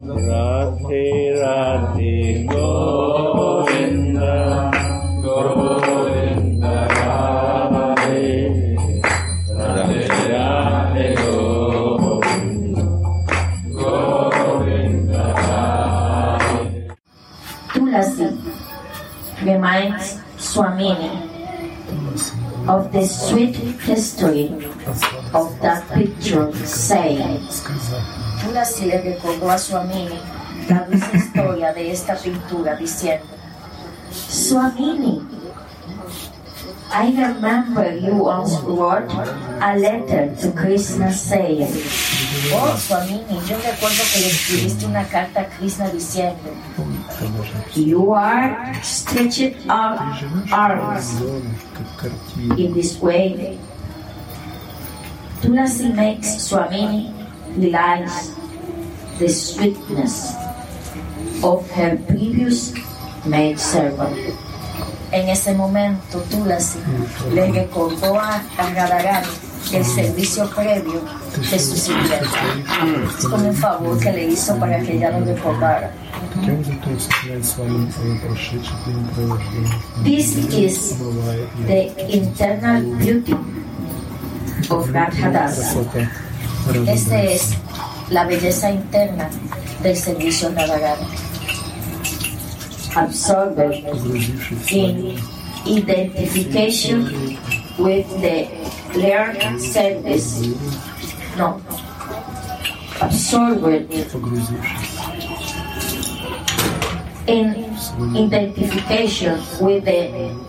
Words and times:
राधे 0.00 1.04
Radhe 1.34 2.12
Govind 2.50 4.18
Govind 5.24 6.64
Radhe 6.92 8.22
Radhe 9.58 10.06
Radhe 10.30 11.08
Govind 11.18 12.78
Govind 13.80 15.14
Tulasi 17.72 18.28
reminds 19.44 20.06
Swamini 20.38 21.10
of 22.68 22.92
the 22.92 23.04
sweet 23.04 23.56
history 23.56 24.46
of 25.34 25.46
that 25.60 25.82
picture, 25.90 26.52
saying, 26.64 27.40
Tulasi 28.48 28.86
le 28.86 29.02
recordó 29.02 29.50
a 29.50 29.58
Swamini 29.58 30.18
la 30.70 30.80
dulce 30.84 31.16
historia 31.18 31.70
de 31.74 31.92
esta 31.92 32.14
pintura 32.14 32.74
diciendo, 32.76 33.26
Swamini, 34.10 35.20
I 36.90 37.10
remember 37.10 37.94
you 37.94 38.14
once 38.24 38.58
wrote 38.62 39.12
a 39.60 39.76
letter 39.76 40.34
to 40.40 40.50
Krishna 40.52 41.12
saying, 41.12 41.68
Oh, 42.54 42.74
Swamini, 42.78 43.38
yo 43.46 43.58
recuerdo 43.58 44.02
que 44.14 44.20
le 44.20 44.28
escribiste 44.28 44.86
una 44.86 45.04
carta 45.04 45.42
a 45.42 45.48
Krishna 45.50 45.90
diciendo, 45.90 46.48
You 47.74 48.14
are 48.14 48.72
stretched 48.82 49.58
out 49.68 50.00
arms 50.50 51.20
in 52.56 52.72
this 52.72 52.98
way. 53.02 53.58
Tulasi 55.42 55.94
makes 55.94 56.48
Swamini 56.48 57.12
realize 57.58 58.37
the 59.18 59.28
sweetness 59.28 60.32
of 61.42 61.68
her 61.70 61.96
previous 62.06 62.72
maid 63.26 63.58
servant. 63.58 64.16
En 65.10 65.28
ese 65.28 65.54
momento, 65.54 66.20
Tulasi 66.30 66.78
le 67.32 67.50
recordó 67.50 68.18
a 68.18 68.42
Radharani 68.56 69.26
el 69.72 69.84
servicio 69.84 70.48
previo 70.50 71.02
de 71.50 71.58
su 71.58 71.76
sirvienta. 71.76 72.40
Es 73.18 73.26
como 73.26 73.48
un 73.48 73.54
favor 73.54 73.98
que 73.98 74.12
le 74.12 74.26
hizo 74.28 74.56
para 74.58 74.78
que 74.80 74.96
ella 74.96 75.10
lo 75.18 75.24
recordara. 75.24 75.90
This 80.04 80.36
is 80.36 80.98
the 81.66 81.92
internal 82.08 82.82
beauty 82.96 83.34
of 84.70 84.90
Radhadas. 84.92 85.76
Este 86.86 87.34
es 87.34 87.56
la 88.10 88.24
belleza 88.24 88.68
interna 88.68 89.28
del 89.80 89.96
servicio 89.96 90.50
Navagana. 90.50 91.06
Absorbed 92.94 93.84
in 94.70 95.18
identification 95.66 97.38
with 97.78 98.06
the 98.20 98.48
learned 98.94 99.60
service. 99.60 100.40
No. 101.36 101.60
Absorbed 103.00 103.92
in 107.26 107.76
identification 108.16 109.38
with 109.60 109.84
the 109.84 110.47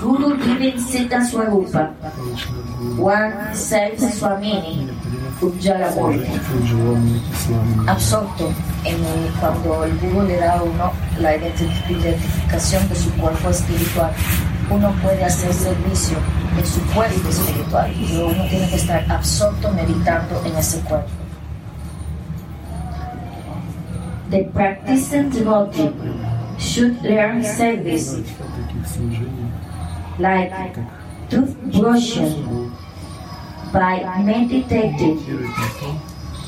Guru 0.00 0.38
Sita 0.78 1.18
Swarupa, 1.24 1.90
One 2.98 3.54
Self 3.54 3.98
Swamini, 4.14 4.86
Ujjala 5.42 5.90
absorto 7.86 8.52
en 8.84 8.98
cuando 9.40 9.84
el 9.84 9.98
Guru 9.98 10.22
le 10.26 10.36
da 10.36 10.58
a 10.58 10.62
uno 10.62 10.92
la 11.18 11.36
identificación 11.36 12.88
de 12.88 12.94
su 12.94 13.10
cuerpo 13.14 13.50
espiritual. 13.50 14.12
Uno 14.70 14.92
puede 15.02 15.24
hacer 15.24 15.52
servicio 15.52 16.18
en 16.56 16.66
su 16.66 16.80
cuerpo 16.94 17.28
espiritual, 17.28 17.92
pero 18.08 18.28
uno 18.28 18.44
tiene 18.48 18.68
que 18.68 18.76
estar 18.76 19.10
absorto 19.10 19.72
meditando 19.72 20.42
en 20.44 20.56
ese 20.56 20.80
cuerpo. 20.80 21.10
The 24.30 24.44
practicing 24.54 25.30
devotee 25.30 25.90
should 26.58 27.02
learn 27.02 27.42
service 27.42 28.22
like 30.18 30.52
toothbrushes 31.30 32.34
by 33.72 34.02
meditating 34.24 35.18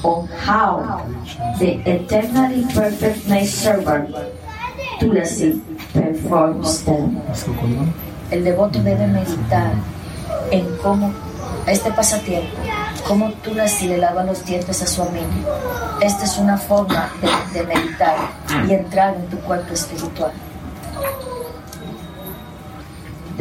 on 0.03 0.27
how 0.29 1.05
the 1.59 1.77
eternally 1.87 2.65
perfect 2.73 3.29
maid 3.29 3.47
servant 3.47 4.15
Tulasi 5.01 5.61
performs 5.93 6.85
them. 6.85 7.23
El 8.31 8.45
devoto 8.45 8.83
debe 8.83 9.07
meditar 9.07 9.73
en 10.51 10.77
cómo 10.83 11.13
este 11.67 11.91
pasatiempo, 11.91 12.57
cómo 13.07 13.33
Tulasi 13.43 13.89
le 13.89 13.99
lava 13.99 14.25
los 14.25 14.45
dientes 14.45 14.83
a 14.83 14.87
su 14.87 15.03
amigo. 15.03 15.27
Esta 16.03 16.25
es 16.25 16.39
una 16.39 16.59
forma 16.59 17.11
de, 17.21 17.61
de 17.61 17.67
meditar 17.67 18.17
y 18.69 18.73
entrar 18.73 19.15
en 19.15 19.27
tu 19.29 19.39
cuerpo 19.39 19.73
espiritual. 19.73 20.33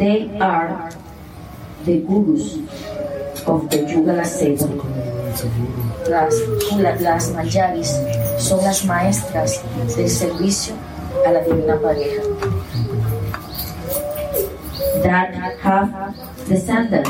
They 0.00 0.30
are 0.40 0.90
the 1.84 2.00
gurus 2.00 2.56
of 3.46 3.68
the 3.68 3.84
Yugala 3.84 4.24
sect. 4.24 4.62
Las, 6.08 6.34
las 7.02 7.30
Mayaris 7.32 8.00
son 8.38 8.64
las 8.64 8.82
maestras 8.86 9.60
del 9.94 10.08
servicio 10.08 10.72
a 11.26 11.32
la 11.32 11.40
divina 11.40 11.76
pareja. 11.76 12.22
That 15.02 15.34
have 15.60 16.16
descended 16.48 17.06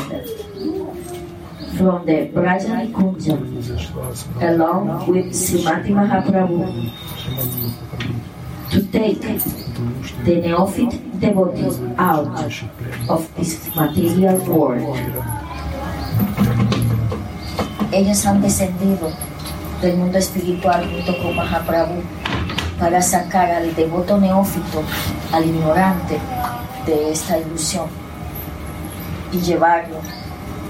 from 1.77 2.05
the 2.05 2.27
Brajani 2.35 2.91
Kunja 2.91 3.37
along 4.41 5.07
with 5.07 5.27
Srimati 5.31 5.91
Mahaprabhu 5.95 6.91
to 8.71 8.81
take 8.91 9.21
the 10.25 10.35
neophyte 10.41 11.10
devotees 11.21 11.79
out 11.97 12.27
of 13.07 13.21
this 13.35 13.69
material 13.75 14.37
world. 14.49 14.97
Ellos 17.93 18.25
han 18.25 18.41
descendido 18.41 19.11
del 19.81 19.97
mundo 19.97 20.17
espiritual 20.17 20.89
junto 20.89 21.17
con 21.21 21.35
Mahaprabhu 21.35 22.01
para 22.79 23.01
sacar 23.01 23.51
al 23.51 23.75
devoto 23.75 24.17
neófito, 24.17 24.81
al 25.31 25.45
ignorante 25.45 26.17
de 26.85 27.11
esta 27.11 27.37
ilusión 27.37 27.85
y 29.31 29.39
llevarlo 29.39 29.97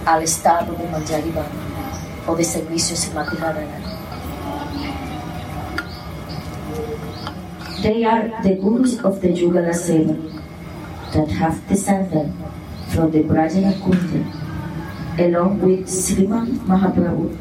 al 0.05 0.23
estado 0.23 0.73
de 0.73 0.87
Manjaribana 0.89 1.47
o 2.27 2.35
de 2.35 2.43
servicio 2.43 2.95
Simatiradarana. 2.95 3.79
They 7.81 8.03
are 8.05 8.31
the 8.43 8.55
gurus 8.55 8.99
of 9.03 9.21
the 9.21 9.33
Yuga 9.33 9.73
Seva. 9.73 10.40
that 11.13 11.29
have 11.29 11.67
descended 11.67 12.31
from 12.89 13.11
the 13.11 13.23
Brajayakundi, 13.23 14.21
along 15.19 15.61
with 15.61 15.87
Sriman 15.87 16.57
Mahaprabhu, 16.67 17.37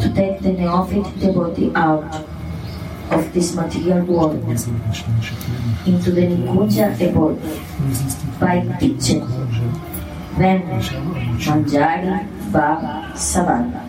to 0.00 0.14
take 0.14 0.40
the 0.40 0.52
neophyte 0.52 1.18
devotee 1.20 1.72
out 1.74 2.04
of 3.10 3.32
this 3.32 3.54
material 3.54 4.04
world 4.04 4.34
into 5.86 6.10
the 6.10 6.22
Nikunja 6.26 6.86
abode 7.08 7.40
by 8.40 8.60
teaching 8.80 9.20
them 10.38 10.62
Manjari 11.46 12.52
Baba 12.52 13.12
Savana. 13.14 13.82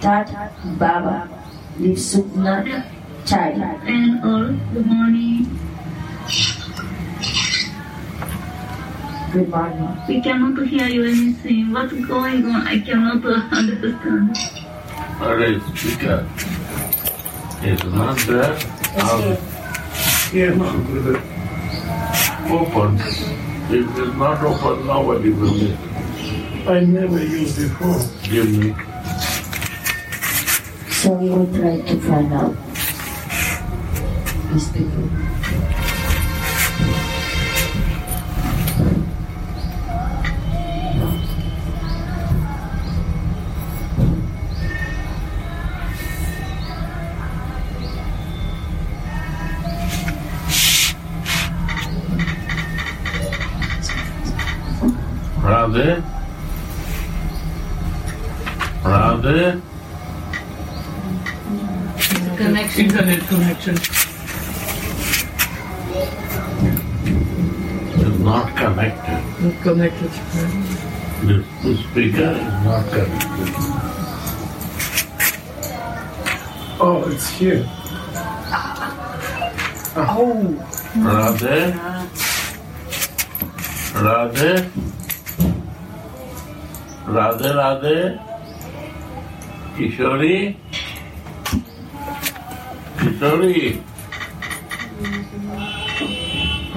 That 0.00 0.52
Baba 0.78 1.28
Livsukna 1.78 2.84
Chari. 3.24 3.60
And 3.86 4.24
all, 4.24 4.46
the 4.72 4.80
morning. 4.80 5.69
We 9.32 10.20
cannot 10.20 10.66
hear 10.66 10.88
you 10.88 11.04
anything. 11.04 11.70
What's 11.70 11.92
going 11.92 12.44
on? 12.46 12.66
I 12.66 12.80
cannot 12.80 13.24
understand. 13.52 14.36
Hare 15.22 15.60
Krishna. 15.60 16.28
It's 17.62 17.84
not 17.84 18.18
there. 18.26 18.58
Es 18.96 19.38
Yes, 20.34 20.58
open. 22.50 22.98
If 23.70 23.98
it's 23.98 24.16
not 24.16 24.42
open, 24.42 24.86
nobody 24.88 25.30
will 25.30 25.54
make. 25.54 25.78
I 26.66 26.80
never 26.80 27.24
used 27.24 27.56
before. 27.56 28.02
Give 28.24 28.50
me. 28.50 28.74
So 30.90 31.12
we 31.12 31.30
will 31.30 31.46
try 31.54 31.80
to 31.80 32.00
find 32.00 32.32
out 32.32 32.56
these 34.52 34.68
people. 34.72 35.08
Radhe. 55.80 56.02
Radhe. 58.82 59.62
Connection. 62.36 62.84
Internet 62.84 63.20
connection. 63.28 63.76
not 68.20 68.54
connected. 68.56 69.42
Not 69.42 69.62
connected. 69.62 70.10
The, 71.26 71.44
the 71.62 71.74
speaker 71.76 72.30
is 72.32 72.64
not 72.64 72.86
connected. 72.90 73.48
Oh, 76.82 77.04
it's 77.10 77.28
here. 77.30 77.64
Oh, 79.96 80.54
Radhe. 80.96 81.72
Radhe. 83.94 84.89
Radhe 87.14 87.50
Radhe. 87.58 88.18
Kishori. 89.76 90.56
Kishori. 92.98 93.82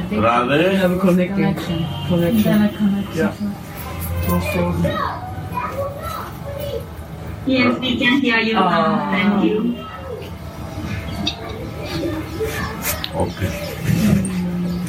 We 0.09 0.17
Radhe. 0.17 0.75
have 0.77 0.91
a 0.91 0.99
connecting 0.99 1.35
connection. 1.35 1.83
Internet 2.23 2.75
connection. 2.75 3.17
Yeah. 3.17 3.33
Yes, 7.45 7.79
we 7.79 7.97
can 7.99 8.21
hear 8.21 8.39
you 8.39 8.53
now. 8.53 8.67
Ah. 8.69 9.11
Thank 9.11 9.43
you. 9.43 9.75
Okay. 13.13 13.51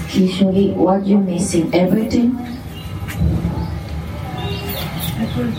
Kishori, 0.09 0.73
what 0.75 1.05
you 1.05 1.19
missing? 1.19 1.75
Everything? 1.75 2.54
Talk 5.35 5.51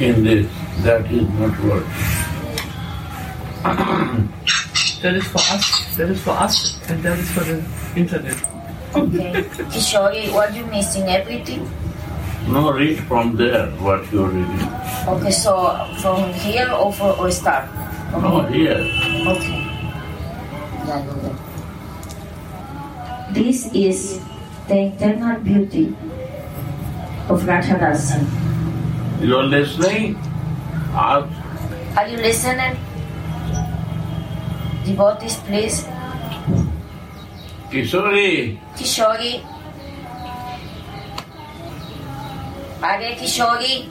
in 0.00 0.24
this. 0.24 0.50
That 0.82 1.06
is 1.14 1.22
not 1.38 1.54
work. 1.62 1.86
That 4.98 5.14
is 5.14 5.22
for 5.30 5.38
us. 5.38 5.94
That 5.94 6.10
is 6.10 6.18
for 6.20 6.30
us, 6.34 6.74
and 6.90 6.98
that 7.04 7.16
is 7.22 7.30
for 7.30 7.44
the 7.46 7.62
internet. 7.94 8.34
Okay. 8.98 9.46
Kishori, 9.70 10.26
what 10.34 10.50
you 10.58 10.66
missing? 10.66 11.04
Everything? 11.06 11.70
No, 12.50 12.72
read 12.74 12.98
from 13.06 13.36
there 13.36 13.70
what 13.78 14.10
you're 14.10 14.26
reading. 14.26 14.66
Okay, 15.06 15.30
so 15.30 15.86
from 16.02 16.32
here 16.34 16.66
or, 16.74 16.92
for, 16.92 17.14
or 17.16 17.30
start? 17.30 17.70
From 18.10 18.22
No, 18.22 18.42
here? 18.50 18.82
here. 18.82 19.28
Okay. 19.38 19.62
Yeah, 20.82 20.98
go 21.06 21.14
there. 21.22 21.38
This 23.32 23.70
is 23.72 24.18
the 24.66 24.78
internal 24.90 25.38
beauty 25.40 25.94
of 27.28 27.42
Rajadasi. 27.42 28.20
You're 29.20 29.44
listening? 29.44 30.16
Ask. 30.92 31.28
Are 31.96 32.08
you 32.08 32.18
listening? 32.18 32.76
Devotees, 34.84 35.36
please. 35.46 35.84
Kishori. 37.70 38.58
Kishori. 38.76 39.42
Are 42.82 43.00
Kishori? 43.16 43.88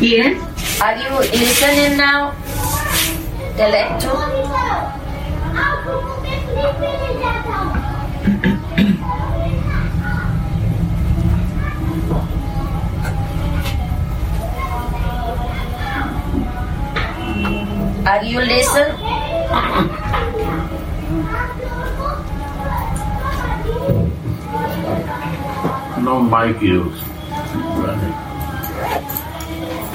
Yes. 0.00 0.80
Are 0.80 0.96
you 0.96 1.18
listening 1.30 1.96
now? 1.96 2.41
The 3.56 3.68
lecture? 3.68 4.08
Are 18.04 18.24
you 18.24 18.40
listen? 18.40 18.96
No 26.02 26.20
mic 26.20 26.60
use. 26.62 27.00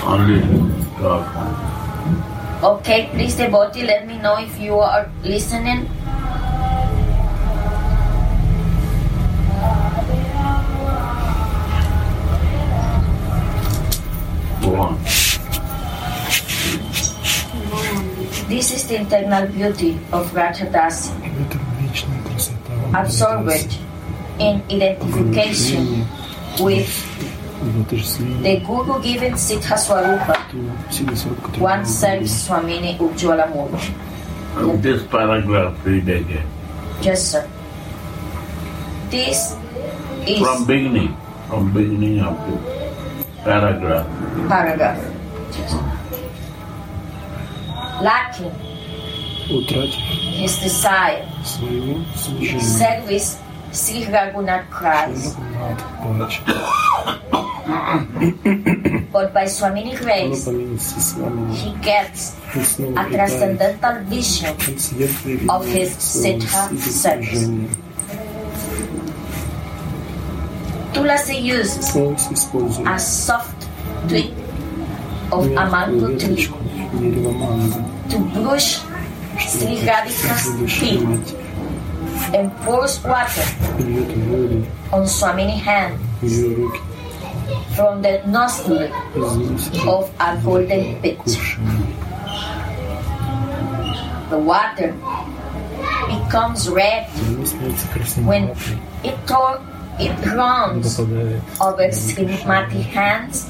Only 0.04 0.42
talk. 1.00 1.67
Okay, 2.58 3.06
please, 3.14 3.38
Devotee, 3.38 3.84
let 3.86 4.08
me 4.08 4.18
know 4.18 4.42
if 4.42 4.58
you 4.60 4.80
are 4.80 5.06
listening. 5.22 5.86
Go. 14.66 14.98
This 18.50 18.74
is 18.74 18.88
the 18.90 19.06
internal 19.06 19.46
beauty 19.54 20.02
of 20.12 20.26
Rajadasi. 20.34 21.14
Absorbed 22.98 23.70
in 24.40 24.66
identification 24.74 26.08
with 26.58 26.90
the 27.58 28.62
Guru 28.66 29.02
given 29.02 29.34
Siddha 29.34 29.78
Swarupa, 29.78 30.38
one 31.60 31.86
serves 31.86 32.48
Swamini 32.48 32.98
Ujjwalamurti. 32.98 34.82
This 34.82 35.04
paragraph, 35.08 35.74
read 35.84 36.08
again. 36.08 36.46
Yes, 37.02 37.32
sir. 37.32 37.50
This 39.10 39.56
is. 40.28 40.40
From 40.40 40.66
beginning, 40.68 41.18
from 41.48 41.74
beginning 41.74 42.20
of 42.22 42.38
the 42.46 42.58
paragraph. 43.44 44.08
Paragraph. 44.48 45.00
Lacking 48.04 48.54
his 50.38 50.60
desire, 50.60 51.26
service 51.42 53.40
Sri 53.72 54.06
Raghunath 54.06 54.70
Christ. 54.70 55.38
but 59.12 59.34
by 59.34 59.44
Swamini 59.44 59.98
grace, 60.00 60.46
he 61.60 61.76
gets 61.84 62.38
a 62.80 63.10
transcendental 63.12 64.04
vision 64.06 64.56
of 65.50 65.68
his 65.68 65.92
Siddha 66.00 66.72
service. 66.80 67.44
Tulasi 70.96 71.44
uses 71.44 71.94
a 72.88 72.98
soft 72.98 73.68
twig 74.08 74.32
of 75.34 75.46
a 75.52 75.70
mango 75.70 76.18
tree 76.18 76.48
to 78.08 78.18
brush 78.32 78.80
Sri 79.44 79.76
Radhika's 79.84 80.56
feet 80.72 81.36
and 82.34 82.50
pours 82.64 83.04
water 83.04 83.44
on 84.94 85.04
Swamini's 85.04 85.62
hands 85.64 86.87
from 87.78 88.02
the 88.02 88.22
nostril 88.26 88.90
of 89.88 90.10
a 90.20 90.42
golden 90.44 90.98
pit, 91.02 91.22
The 94.30 94.40
water 94.40 94.92
becomes 96.10 96.68
red 96.70 97.06
when 98.26 98.50
it, 99.06 99.16
to- 99.28 99.62
it 100.00 100.16
runs 100.36 101.00
over 101.62 101.92
slimy 101.92 102.82
hands 102.82 103.48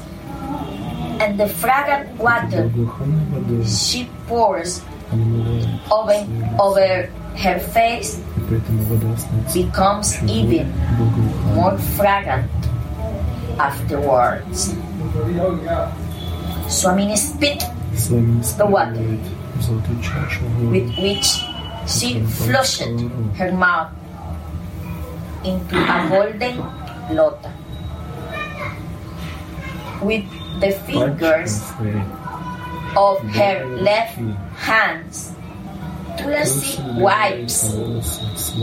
and 1.20 1.40
the 1.40 1.48
fragrant 1.48 2.14
water 2.20 2.70
she 3.66 4.08
pours 4.28 4.82
over, 5.90 6.14
over 6.60 7.10
her 7.42 7.58
face 7.58 8.20
becomes 9.54 10.22
even 10.28 10.70
more 11.56 11.76
fragrant 11.96 12.50
afterwards. 13.58 14.74
Swamini 16.68 17.16
spit. 17.16 17.64
The 18.56 18.66
water, 18.66 19.18
with 20.70 20.96
which 20.98 21.42
she 21.88 22.20
flushed 22.22 22.82
her 23.36 23.52
mouth 23.52 23.90
into 25.44 25.76
a 25.76 26.08
golden 26.08 26.62
lota. 27.16 27.52
With 30.02 30.24
the 30.60 30.70
fingers 30.86 31.62
of 32.96 33.18
her 33.34 33.66
left 33.82 34.18
hands, 34.54 35.34
Tulasi 36.18 36.78
wipes. 37.00 37.74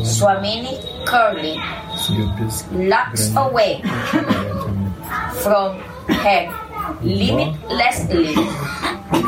Swamini 0.04 0.80
curly. 1.06 1.60
Locks 2.88 3.36
away 3.36 3.82
from 5.46 5.78
head, 6.10 6.50
limitlessly 7.06 8.34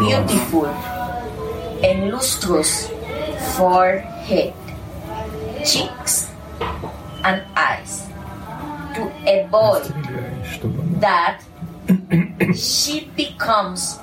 beautiful. 0.01 0.65
And 1.85 2.09
lustrous 2.09 2.89
forehead, 3.53 4.57
cheeks, 5.61 6.33
and 7.21 7.45
eyes. 7.53 8.09
To 8.97 9.13
a 9.29 9.45
boy 9.45 9.85
that 11.05 11.45
she 12.57 13.11
becomes 13.15 13.99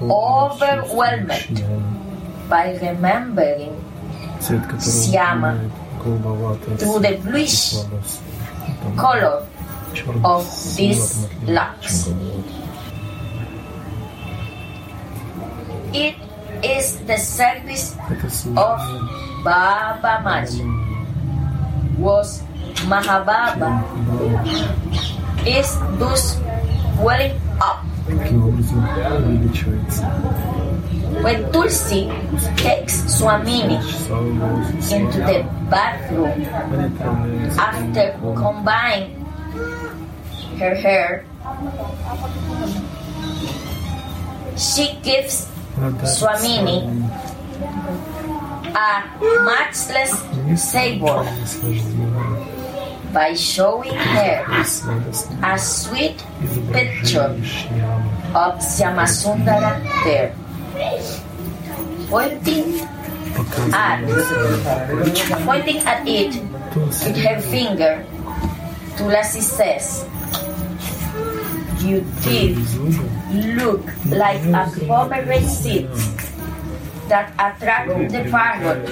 overwhelmed 0.00 1.60
by 2.48 2.72
remembering 2.80 3.76
Siama 4.40 5.68
through 6.80 6.98
the 7.04 7.20
bluish 7.20 7.76
color 8.96 9.46
of 10.24 10.44
these 10.76 11.28
locks. 11.46 12.08
It 15.92 16.16
is 16.64 16.98
the 17.04 17.16
service 17.18 17.92
of 18.56 18.80
Baba 19.44 20.22
Maji, 20.24 20.64
was 21.98 22.42
Mahababa, 22.88 23.82
is 25.46 25.76
thus 25.98 26.38
welling 26.98 27.36
up. 27.60 27.84
When 31.22 31.52
Tulsi 31.52 32.10
takes 32.56 33.02
Swamini 33.20 33.78
into 34.90 35.18
the 35.18 35.44
bathroom 35.70 36.42
after 37.58 38.18
combining 38.34 39.21
her 40.62 40.74
hair. 40.74 41.26
She 44.56 44.94
gives 45.02 45.50
Swamini 46.06 46.86
a 48.70 49.02
matchless 49.42 50.14
sable 50.56 51.26
by 53.12 53.34
showing 53.34 53.92
her 53.92 54.46
a 55.42 55.58
sweet 55.58 56.24
picture 56.72 57.34
of 58.34 58.52
Syamasundara 58.62 59.82
there, 60.04 60.32
pointing 62.08 62.86
at, 63.74 64.00
pointing 65.44 65.78
at 65.78 66.06
it 66.06 66.34
with 67.04 67.16
her 67.16 67.40
finger, 67.40 68.06
Tulasi 68.96 69.40
says, 69.40 70.06
you 71.82 72.06
did 72.22 72.56
look 73.58 73.82
like 74.06 74.40
a 74.54 74.70
pomegranate 74.86 75.50
seed 75.50 75.90
that 77.08 77.34
attract 77.34 77.88
the 78.10 78.22
parrot 78.30 78.86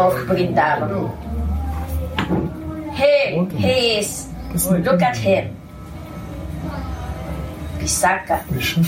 of 0.00 0.12
Vrindavan. 0.26 1.12
Here 2.94 3.44
he 3.56 3.98
is. 3.98 4.28
Look 4.64 5.02
at 5.02 5.16
him. 5.16 5.56
Pisaka 7.78 8.40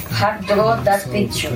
had 0.09 0.47
drawn 0.47 0.85
that 0.85 1.05
picture 1.11 1.51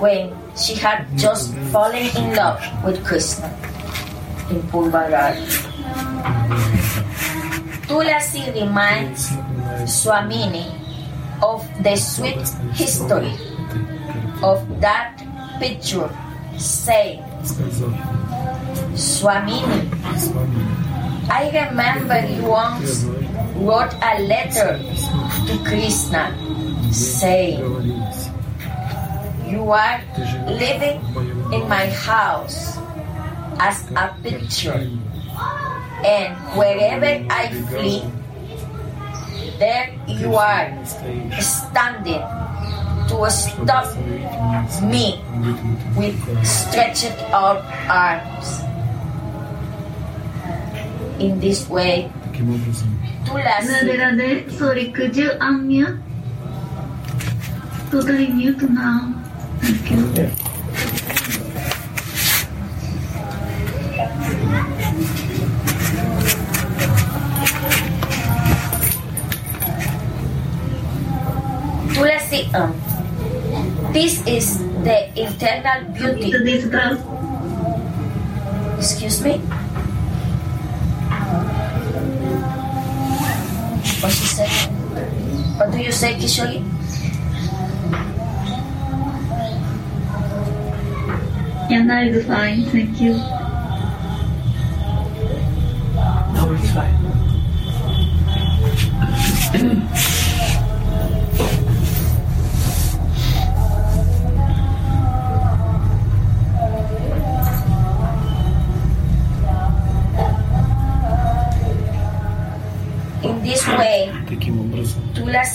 when 0.00 0.34
she 0.56 0.74
had 0.74 1.06
just 1.16 1.54
fallen 1.70 2.06
in 2.16 2.34
love 2.34 2.58
with 2.84 3.04
Krishna 3.04 3.46
in 4.50 4.62
Purvaraj. 4.74 5.36
Tulasi 7.86 8.52
reminds 8.54 9.30
Swamini 9.84 10.64
of 11.42 11.66
the 11.82 11.96
sweet 11.96 12.40
history 12.72 13.32
of 14.42 14.80
that 14.80 15.20
picture 15.60 16.08
said, 16.56 17.20
Swamini, 18.94 19.90
I 21.28 21.50
remember 21.52 22.20
you 22.26 22.48
once 22.48 23.04
wrote 23.56 23.92
a 24.02 24.22
letter 24.22 24.78
to 25.46 25.58
Krishna 25.64 26.32
saying, 26.92 27.60
You 29.46 29.70
are 29.70 30.00
living 30.48 31.00
in 31.52 31.68
my 31.68 31.86
house 31.90 32.78
as 33.58 33.90
a 33.92 34.14
picture, 34.22 34.88
and 36.04 36.36
wherever 36.56 37.26
I 37.30 37.48
flee, 37.68 38.02
there 39.58 39.94
you 40.06 40.34
are, 40.34 40.74
standing 41.40 42.20
to 43.08 43.30
stop 43.30 43.86
me 44.82 45.22
with 45.96 46.18
stretched 46.44 47.14
out 47.32 47.62
arms. 47.88 48.60
In 51.18 51.40
this 51.40 51.70
way, 51.70 52.10
나들아들 53.24 54.50
소리 54.50 54.92
그저 54.92 55.38
악면 55.40 56.02
두드리며 57.90 58.58
또 58.58 58.66
나온 58.68 59.14
학교. 59.62 60.45
This 74.06 74.22
is 74.28 74.58
the 74.86 74.98
internal 75.18 75.90
beauty. 75.90 76.30
So 76.30 76.38
this 76.38 76.64
girl, 76.66 76.94
Excuse 78.78 79.18
me? 79.24 79.38
What 83.98 84.12
she 84.12 84.26
said? 84.30 84.50
What 85.58 85.72
do 85.72 85.78
you 85.82 85.90
say, 85.90 86.14
Kishori? 86.14 86.62
yeah, 91.68 91.82
now 91.82 92.02
it's 92.02 92.26
fine. 92.28 92.62
Thank 92.66 93.00
you. 93.00 93.14
No, 96.36 96.54
it's 96.54 96.70
fine. 96.70 96.94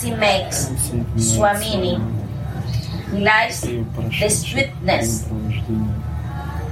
Tulasi 0.02 0.18
makes 0.18 0.66
Swamini 1.14 1.94
realize 3.12 3.60
the 3.62 4.28
sweetness 4.28 5.26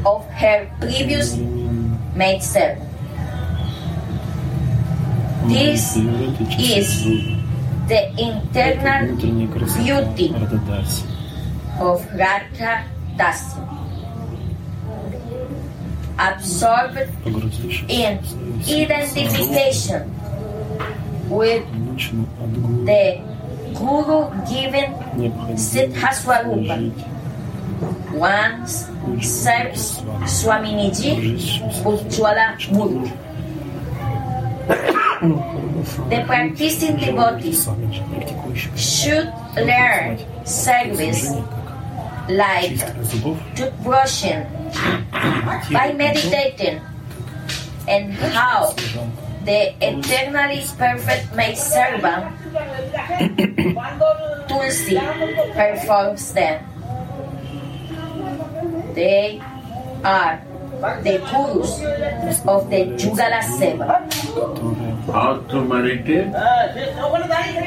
of 0.04 0.26
her 0.30 0.68
previous 0.80 1.36
maid 2.16 2.42
servant. 2.42 2.90
This 5.46 5.96
is 6.58 7.04
the 7.86 8.10
internal 8.18 9.16
beauty 9.16 10.34
of 11.78 12.06
Radha 12.14 12.84
Dasi, 13.16 13.62
absorbed 16.18 17.08
in 17.88 18.18
identification 18.66 20.19
with 21.30 21.64
the 22.84 23.22
Guru 23.74 24.28
given 24.50 24.92
Siddhaswarupa. 25.56 26.92
Once 28.12 28.90
serves 29.22 30.02
Swaminiji 30.26 31.38
Ujjwala 31.86 32.58
Murti. 32.74 33.10
The 36.10 36.24
practicing 36.26 36.96
devotee 36.96 37.52
should 38.76 39.32
learn 39.56 40.18
service 40.44 41.30
like 42.28 42.76
toothbrushing 43.56 44.44
by 45.72 45.92
meditating 45.92 46.80
and 47.88 48.12
how 48.14 48.74
The 49.44 49.72
Eternally 49.80 50.62
Perfect 50.76 51.34
Maid 51.34 51.56
Servant 51.56 52.28
Tulsi 54.48 54.98
performs 55.56 56.32
them. 56.34 56.60
They 58.94 59.40
are 60.04 60.40
the 61.04 61.18
gurus 61.24 61.80
of 62.44 62.68
the 62.68 62.84
Yugala 63.00 63.40
Seva. 63.40 64.04
Automated 65.08 66.32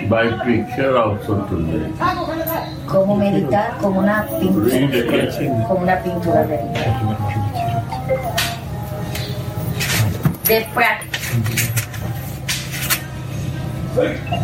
by 0.10 0.30
picture 0.46 0.98
also 0.98 1.42
today. 1.50 1.90
Cómo 2.88 3.16
meditar 3.18 3.78
como 3.82 4.00
una 4.02 4.28
pintura, 4.40 5.68
como 5.68 5.82
una 5.82 5.98
pintura 6.04 6.44
de 6.46 6.58
The 10.44 10.68
practice. 10.74 11.63
The 13.94 14.42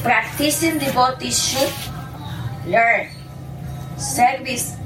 practicing 0.00 0.78
devotees 0.78 1.36
should 1.36 1.72
learn 2.66 3.08
service 3.98 4.76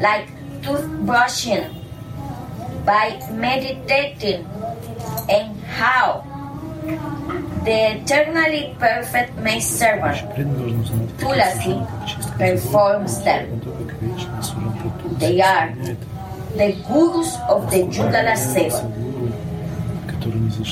like 0.00 0.28
toothbrushing 0.62 1.74
by 2.86 3.20
meditating 3.32 4.48
and 5.28 5.60
how 5.76 6.24
the 7.68 8.00
eternally 8.00 8.74
perfect 8.78 9.36
master 9.36 10.00
servant 10.00 10.16
Tulasi 11.20 11.84
performs 12.38 13.20
them. 13.24 13.60
They 15.18 15.42
are 15.42 15.68
the 16.56 16.72
gurus 16.88 17.36
of 17.44 17.70
the 17.70 17.84
Yugala 17.92 18.32
Seva 18.40 19.05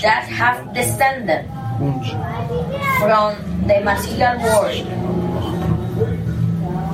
that 0.03 0.25
have 0.29 0.73
descended 0.75 1.45
from 2.99 3.35
the 3.67 3.81
material 3.85 4.39
world 4.43 4.87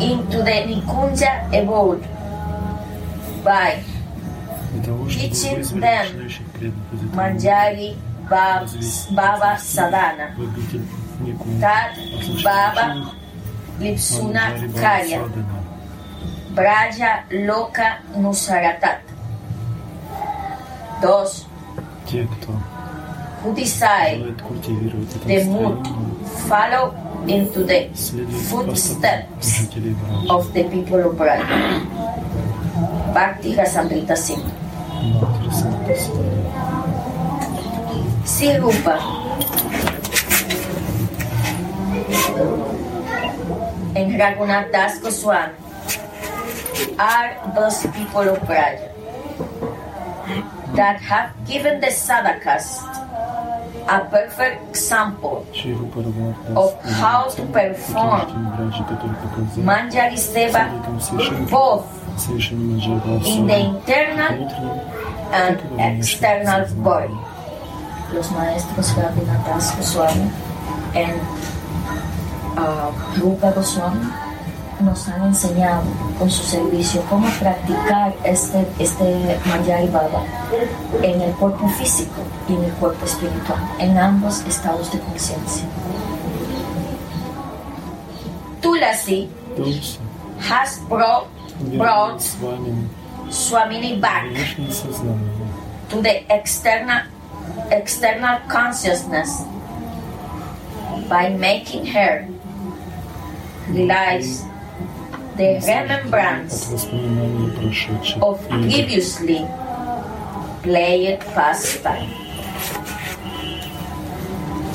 into 0.01 0.39
the 0.39 0.57
Nikunja 0.67 1.47
abode 1.53 2.03
by 3.45 3.83
teaching 5.09 5.63
them 5.81 6.07
Manjari 7.13 7.97
Baba 8.29 9.59
Sadhana, 9.59 10.35
Tad 11.61 11.97
Baba 12.45 13.13
Lipsuna 13.79 14.55
Karya, 14.73 15.21
Braja 16.55 17.25
Loka 17.31 17.99
Nusaratat. 18.15 19.01
Dos. 21.03 21.47
Buddhisai, 23.43 24.21
the 25.27 25.45
moon, 25.49 25.81
follow 26.49 26.93
into 27.27 27.65
the 27.65 27.89
footsteps 28.49 29.65
of 30.29 30.53
the 30.53 30.65
people 30.69 31.01
of 31.01 31.17
Bright. 31.17 31.49
Bhakti 33.15 33.55
Rasamrita 33.57 34.17
Singh. 34.17 34.45
Sirupa. 38.25 38.97
And 43.97 44.15
Raghunath 44.21 44.71
Das 44.71 45.01
Goswami 45.01 45.55
are 46.99 47.35
those 47.55 47.87
people 47.97 48.29
of 48.29 48.39
Braja 48.47 48.93
that 50.77 51.01
have 51.01 51.33
given 51.49 51.81
the 51.81 51.89
sadhakas 51.89 52.85
a 53.91 54.05
perfect 54.09 54.69
example 54.71 55.45
of 56.57 56.71
how 57.03 57.27
to 57.29 57.43
perform. 57.51 58.23
Manjari 59.67 60.15
Seva 60.15 60.71
both 61.51 61.91
in 63.27 63.47
the 63.47 63.59
internal 63.59 64.47
and 65.35 65.59
external 65.99 66.63
body. 66.85 67.19
Los 68.13 68.31
maestros 68.33 68.91
Rabinatas 68.95 69.75
Goswami 69.77 70.31
and 70.95 71.21
uh, 72.59 72.91
Rupa 73.19 73.53
Goswami 73.55 74.30
nos 74.83 75.09
han 75.09 75.29
enseñado 75.29 75.83
con 76.19 76.31
su 76.31 76.43
servicio 76.43 77.03
cómo 77.09 77.29
practicar 77.39 78.15
este, 78.25 78.67
este 78.79 79.39
Maya 79.47 79.83
y 79.83 79.89
Baba 79.89 80.25
en 81.03 81.21
el 81.21 81.33
cuerpo 81.33 81.69
físico 81.69 82.23
y 82.49 82.55
en 82.55 82.65
el 82.65 82.73
cuerpo 82.73 83.05
espiritual, 83.05 83.61
en 83.79 83.97
ambos 83.99 84.41
estados 84.47 84.91
de 84.93 84.99
conciencia. 85.01 85.65
Tulasi 88.61 89.29
has 90.39 90.81
brought, 90.89 91.29
brought 91.77 92.21
Swamini 93.31 94.01
back 94.01 94.27
to 95.89 96.03
the 96.03 96.25
external, 96.33 97.03
external 97.71 98.41
consciousness 98.49 99.45
by 101.09 101.31
making 101.31 101.87
her 101.87 102.29
realize 103.69 104.45
the 105.41 105.55
remembrance 105.65 106.85
of 108.21 108.37
previously 108.51 109.41
played 110.63 111.19
pastime. 111.33 112.13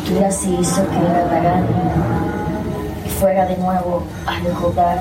Kira 0.06 0.32
se 0.32 0.50
hizo 0.50 0.82
que 0.90 0.96
indagaran 0.96 1.66
y 3.06 3.10
fuera 3.10 3.46
de 3.46 3.58
nuevo 3.58 4.08
a 4.26 4.40
recordar 4.40 4.98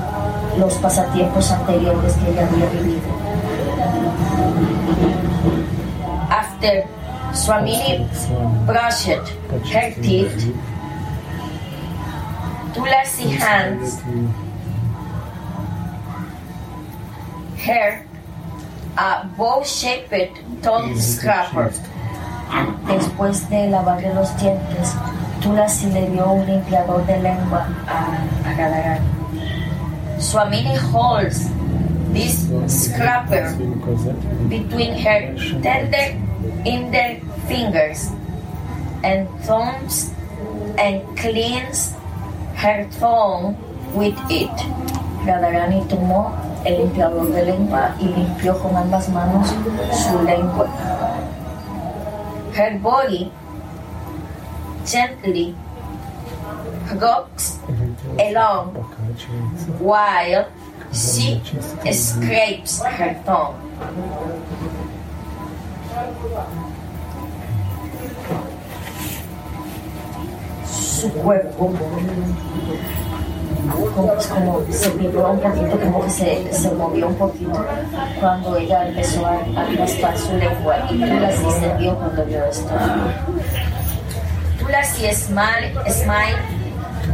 los 0.59 0.75
pasatiempos 0.75 1.51
anteriores 1.51 2.13
que 2.13 2.29
ella 2.29 2.47
había 2.47 2.69
vivido. 2.69 3.09
After 6.29 6.87
Swamini 7.33 8.05
brushed 8.67 9.27
her 9.71 9.93
teeth, 10.03 10.53
Tulasi 12.75 13.29
hands 13.39 14.01
hair, 17.65 18.05
a 18.97 19.25
bow-shaped 19.37 20.37
tall 20.61 20.95
scrapper. 20.95 21.73
Después 22.85 23.49
de 23.49 23.69
lavarle 23.69 24.13
los 24.13 24.29
dientes, 24.37 24.93
Tulasi 25.41 25.91
le 25.91 26.09
dio 26.11 26.31
un 26.31 26.45
limpiador 26.45 27.05
de 27.05 27.19
lengua 27.19 27.67
a, 27.87 28.23
a 28.45 28.53
Galagar. 28.53 29.01
Swamini 30.19 30.77
holds 30.77 31.49
this 32.13 32.47
scraper 32.67 33.53
between 34.47 34.93
her 34.95 35.35
tender 35.61 36.15
index 36.65 37.25
fingers 37.47 38.11
and 39.03 39.27
thumbs 39.43 40.13
and 40.77 41.03
cleans 41.17 41.93
her 42.55 42.87
tongue 42.99 43.57
with 43.93 44.15
it. 44.29 44.55
Radharani 45.25 45.83
tomó 45.89 46.31
el 46.65 46.77
limpiador 46.79 47.31
de 47.31 47.45
lengua 47.45 47.95
y 47.99 48.05
limpió 48.05 48.57
con 48.59 48.75
ambas 48.75 49.07
manos 49.09 49.53
su 49.91 50.23
lengua. 50.23 50.67
Her 52.53 52.79
body 52.79 53.31
gently 54.85 55.55
rocks 56.99 57.59
along 58.19 58.73
while 59.79 60.47
she 60.91 61.41
scrapes 61.91 62.81
her 62.83 63.15
tongue. 63.25 63.55
Su 70.65 71.11
cuerpo 71.11 71.73
como, 73.71 74.13
como 74.29 74.65
se 74.71 74.89
vibró 74.91 75.31
un 75.31 75.39
poquito, 75.39 75.79
como 75.79 76.03
que 76.03 76.09
se, 76.09 76.53
se 76.53 76.71
movió 76.71 77.07
un 77.07 77.15
poquito 77.15 77.65
cuando 78.19 78.57
ella 78.57 78.87
empezó 78.87 79.25
a, 79.25 79.39
a 79.55 79.75
raspar 79.77 80.17
su 80.17 80.33
lengua 80.37 80.77
y 80.91 80.99
Tulasi 80.99 81.51
se 81.51 81.73
vio 81.77 81.95
cuando 81.95 82.25
vio 82.25 82.45
esto. 82.45 82.73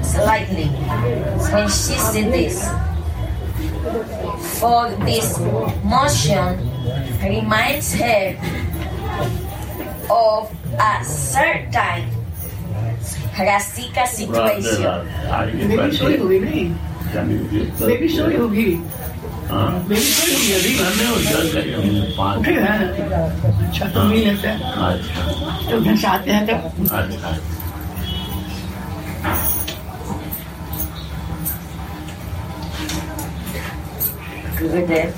Slightly 0.03 0.65
when 1.51 1.67
she 1.67 1.95
said 1.95 2.31
this. 2.31 2.67
For 4.59 4.89
this 5.05 5.39
motion 5.83 6.57
reminds 7.23 7.93
her 7.93 8.35
of 10.09 10.51
a 10.79 11.03
certain 11.05 12.20
Rasika 13.36 14.06
situation. 14.06 15.06
Maybe 15.68 15.96
show 15.96 16.08
you, 16.08 16.24
maybe. 16.28 16.74
Can 17.12 17.30
you 17.30 17.38
give 17.50 17.78
the- 17.78 17.86
Maybe 17.86 18.08
show 18.08 18.28
you, 18.28 18.48
maybe. 18.48 18.80
हाँ? 19.50 19.66
Maybe 19.88 20.00
show 20.00 20.26
you, 20.30 20.38
maybe. 20.52 20.72
मैंने 20.80 21.10
उधर 21.16 21.44
कहीं 21.54 21.74
हमने 21.74 22.00
पाँच 22.18 22.44
ठीक 22.46 22.58
है 22.58 22.72
अच्छा 23.66 23.86
तो 23.94 24.02
मिल 24.08 24.24
लेते 24.28 24.48
हैं 24.48 24.72
अच्छा 24.86 25.70
तो 25.70 25.76
उधर 25.76 25.96
से 25.96 26.06
आते 26.14 26.30
हैं 26.30 26.46
तो 26.46 26.54
अच्छा 26.96 27.36
included. 34.44 35.14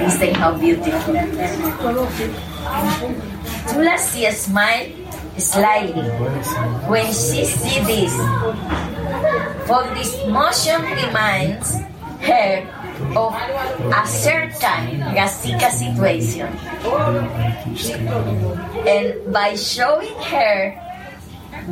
Listen 0.00 0.34
how 0.34 0.52
beautiful. 0.56 1.14
Tulasi 3.70 4.30
smiled 4.32 4.92
slightly 5.37 6.09
when 6.87 7.07
she 7.07 7.45
see 7.45 7.79
this. 7.83 8.13
For 9.67 9.83
this 9.93 10.13
motion 10.27 10.81
reminds 10.81 11.75
her 12.21 12.63
of 13.15 13.33
a 13.33 14.07
certain 14.07 15.01
Rasika 15.11 15.69
situation. 15.71 16.47
And 18.87 19.33
by 19.33 19.55
showing 19.55 20.15
her 20.31 20.81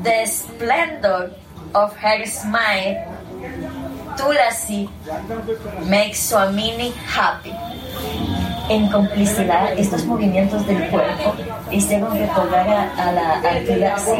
the 0.03 0.25
splendor 0.25 1.31
of 1.75 1.95
her 1.95 2.25
smile, 2.25 3.07
Tulasi 4.17 4.89
makes 5.87 6.31
Swamini 6.31 6.91
happy. 6.93 7.53
En 8.69 8.87
complicidad, 8.89 9.73
estos 9.77 10.05
movimientos 10.05 10.65
del 10.65 10.89
cuerpo 10.89 11.35
hicieron 11.69 12.17
recordar 12.17 12.67
a, 12.67 13.09
a 13.09 13.11
la 13.11 13.31
a 13.39 13.65
Tulasi 13.65 14.11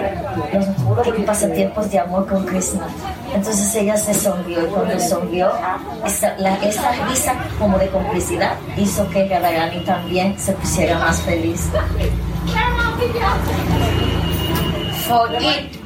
los 0.53 1.25
pasatiempos 1.25 1.89
de 1.89 1.99
amor 1.99 2.27
con 2.27 2.45
Krishna. 2.45 2.87
Entonces 3.33 3.73
ella 3.75 3.95
se 3.95 4.13
sonrió 4.13 4.63
y 4.63 4.67
cuando 4.67 4.99
sonrió, 4.99 5.51
esa, 6.05 6.37
la, 6.37 6.55
esa 6.57 6.91
risa 7.07 7.35
como 7.57 7.77
de 7.77 7.87
complicidad 7.89 8.55
hizo 8.77 9.09
que 9.09 9.27
Radharani 9.27 9.79
también 9.85 10.37
se 10.37 10.51
pusiera 10.53 10.99
más 10.99 11.21
feliz. 11.21 11.69
For 15.07 15.29
it 15.39 15.77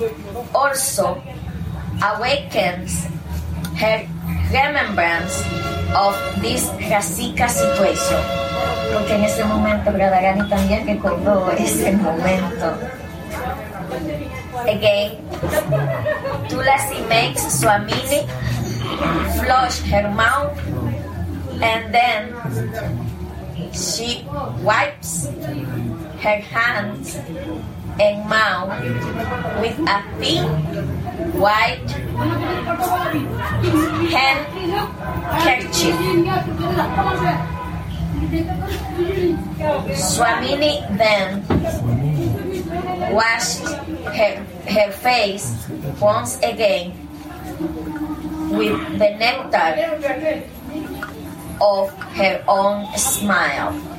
also 0.53 1.17
awakens 2.01 3.07
her 3.77 4.01
remembrance 4.49 5.41
of 5.93 6.13
this 6.41 6.67
Rasika 6.89 7.47
situation. 7.49 8.21
Porque 8.93 9.13
en 9.15 9.23
ese 9.23 9.43
momento 9.45 9.91
Radharani 9.91 10.49
también 10.49 10.87
recordó 10.87 11.51
ese 11.51 11.91
momento. 11.93 12.73
Again, 14.65 15.17
Tulasi 16.49 17.07
makes 17.07 17.41
Swamini 17.61 18.25
flush 19.39 19.81
her 19.91 20.09
mouth 20.11 20.57
and 21.61 21.93
then 21.93 22.33
she 23.71 24.25
wipes 24.63 25.29
her 26.27 26.41
hands 26.41 27.15
and 28.01 28.29
mouth 28.29 28.67
with 29.61 29.79
a 29.87 30.03
thin 30.19 30.43
white 31.39 31.89
handkerchief. 34.11 35.95
Swamini 39.95 40.83
then 40.97 41.47
washed 43.13 43.63
her, 44.17 44.43
her 44.67 44.91
face 44.91 45.65
once 46.01 46.37
again 46.43 46.91
with 48.51 48.99
the 48.99 49.15
nectar 49.15 49.69
of 51.61 51.89
her 52.15 52.43
own 52.49 52.85
smile. 52.97 53.96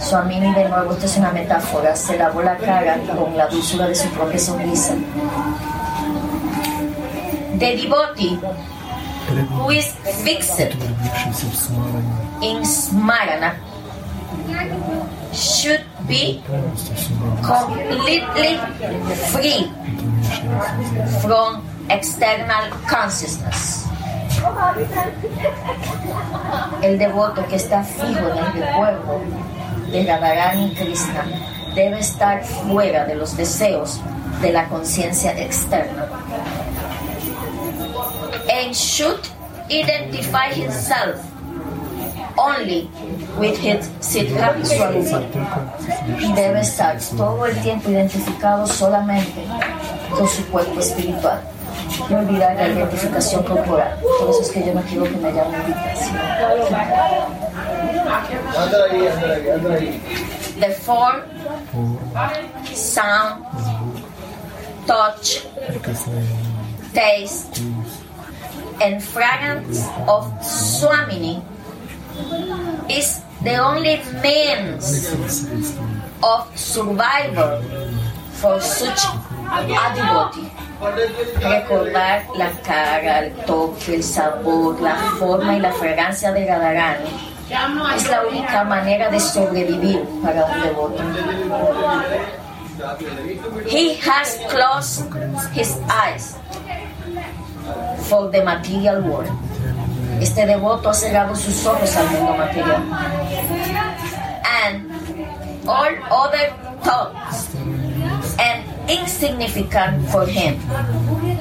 Suamini 0.00 0.52
de 0.54 0.68
nuevo, 0.68 0.92
esto 0.92 1.06
es 1.06 1.16
una 1.16 1.32
metáfora, 1.32 1.96
se 1.96 2.16
lavó 2.16 2.42
la 2.42 2.56
cara 2.56 2.98
con 3.16 3.36
la 3.36 3.46
dulzura 3.46 3.86
de 3.88 3.94
su 3.94 4.08
propia 4.10 4.38
sonrisa. 4.38 4.94
De 7.54 7.76
Divoti, 7.76 8.38
is 9.72 9.94
fixed 10.22 10.76
in 12.42 12.64
Smarana, 12.64 13.54
should 15.32 15.84
be 16.06 16.42
completely 17.42 18.58
free 19.32 19.70
from 21.22 21.66
external 21.88 22.70
consciousness. 22.88 23.86
El 26.82 26.98
devoto 26.98 27.46
que 27.48 27.56
está 27.56 27.82
fijo 27.82 28.28
en 28.28 28.62
el 28.62 28.76
cuerpo 28.76 29.20
de 29.96 30.04
Radharani 30.04 30.74
Krishna 30.74 31.24
debe 31.74 32.00
estar 32.00 32.44
fuera 32.44 33.06
de 33.06 33.14
los 33.14 33.36
deseos 33.36 34.00
de 34.42 34.52
la 34.52 34.68
conciencia 34.68 35.32
externa. 35.38 36.06
And 38.52 38.74
should 38.74 39.20
identify 39.70 40.52
himself 40.52 41.16
only 42.36 42.90
with 43.38 43.56
his 43.58 43.88
Siddhartha 44.00 44.64
Swarupa 44.64 45.22
debe 46.34 46.60
estar 46.60 46.98
todo 47.16 47.46
el 47.46 47.56
tiempo 47.62 47.90
identificado 47.90 48.66
solamente 48.66 49.46
con 50.10 50.28
su 50.28 50.44
cuerpo 50.50 50.78
espiritual. 50.80 51.40
no 52.10 52.18
olvidar 52.18 52.56
la 52.56 52.68
identificación 52.68 53.42
corporal. 53.42 53.98
Por 54.20 54.30
eso 54.30 54.42
es 54.42 54.50
que 54.50 54.66
yo 54.66 54.74
no 54.74 54.82
quiero 54.82 55.04
que 55.04 55.16
me 55.16 55.32
llamen 55.32 55.62
The 60.60 60.70
form, 60.70 61.22
sound, 62.72 63.44
touch, 64.86 65.42
taste, 66.94 67.60
and 68.80 69.02
fragrance 69.02 69.86
of 70.08 70.32
Swamini 70.42 71.42
is 72.88 73.20
the 73.42 73.56
only 73.58 74.00
means 74.22 75.12
of 76.22 76.58
survival 76.58 77.62
for 78.32 78.60
such 78.60 79.04
a 79.52 79.66
devotee. 79.94 80.55
Recordar 81.40 82.26
la 82.36 82.50
cara, 82.62 83.20
el 83.20 83.32
toque, 83.44 83.94
el 83.96 84.02
sabor, 84.02 84.80
la 84.80 84.96
forma 85.18 85.56
y 85.56 85.60
la 85.60 85.72
fragancia 85.72 86.32
de 86.32 86.46
Radharani 86.46 87.36
es 87.94 88.08
la 88.08 88.26
única 88.26 88.64
manera 88.64 89.08
de 89.08 89.20
sobrevivir 89.20 90.04
para 90.22 90.44
un 90.44 90.62
devoto. 90.62 91.02
He 93.66 93.94
has 94.00 94.38
closed 94.48 95.06
his 95.54 95.78
eyes 95.88 96.36
for 98.08 98.30
the 98.30 98.42
material 98.42 99.00
world. 99.02 99.30
Este 100.20 100.46
devoto 100.46 100.90
ha 100.90 100.94
cerrado 100.94 101.34
sus 101.36 101.64
ojos 101.66 101.96
al 101.96 102.06
mundo 102.10 102.34
material. 102.36 102.82
And 104.64 104.90
all 105.66 105.88
other 106.10 106.52
thoughts 106.82 107.54
and 108.38 108.75
insignificant 108.88 110.08
for 110.08 110.28
him. 110.28 110.56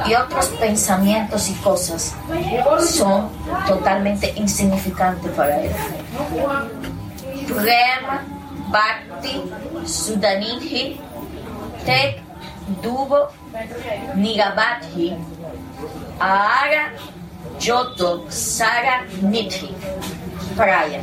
Y 0.07 0.13
otros 0.13 0.47
pensamientos 0.59 1.49
y 1.49 1.53
cosas 1.55 2.15
son 2.79 3.29
totalmente 3.67 4.33
insignificantes 4.35 5.31
para 5.31 5.61
él. 5.61 5.71
Prema, 7.47 8.23
Bhakti, 8.71 9.41
Sudanidhi, 9.85 10.99
Tek, 11.85 12.21
Dubo, 12.81 13.29
Nigabadhi, 14.15 15.15
Ahara, 16.19 16.93
Yoto, 17.59 18.25
Sara, 18.29 19.05
Nidhi, 19.21 19.69
Praya. 20.55 21.01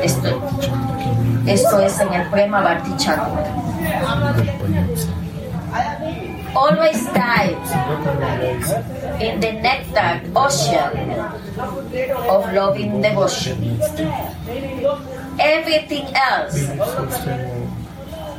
Esto, 0.00 0.40
Esto 1.46 1.80
es 1.80 2.00
en 2.00 2.12
el 2.12 2.28
Prema 2.30 2.82
Chakra. 2.96 3.28
Always 6.54 7.04
dive 7.12 7.58
in 9.20 9.40
the 9.40 9.52
nectar 9.52 10.20
ocean 10.34 11.10
of 12.28 12.52
loving 12.52 13.02
devotion. 13.02 13.78
Everything 15.38 16.06
else 16.14 16.56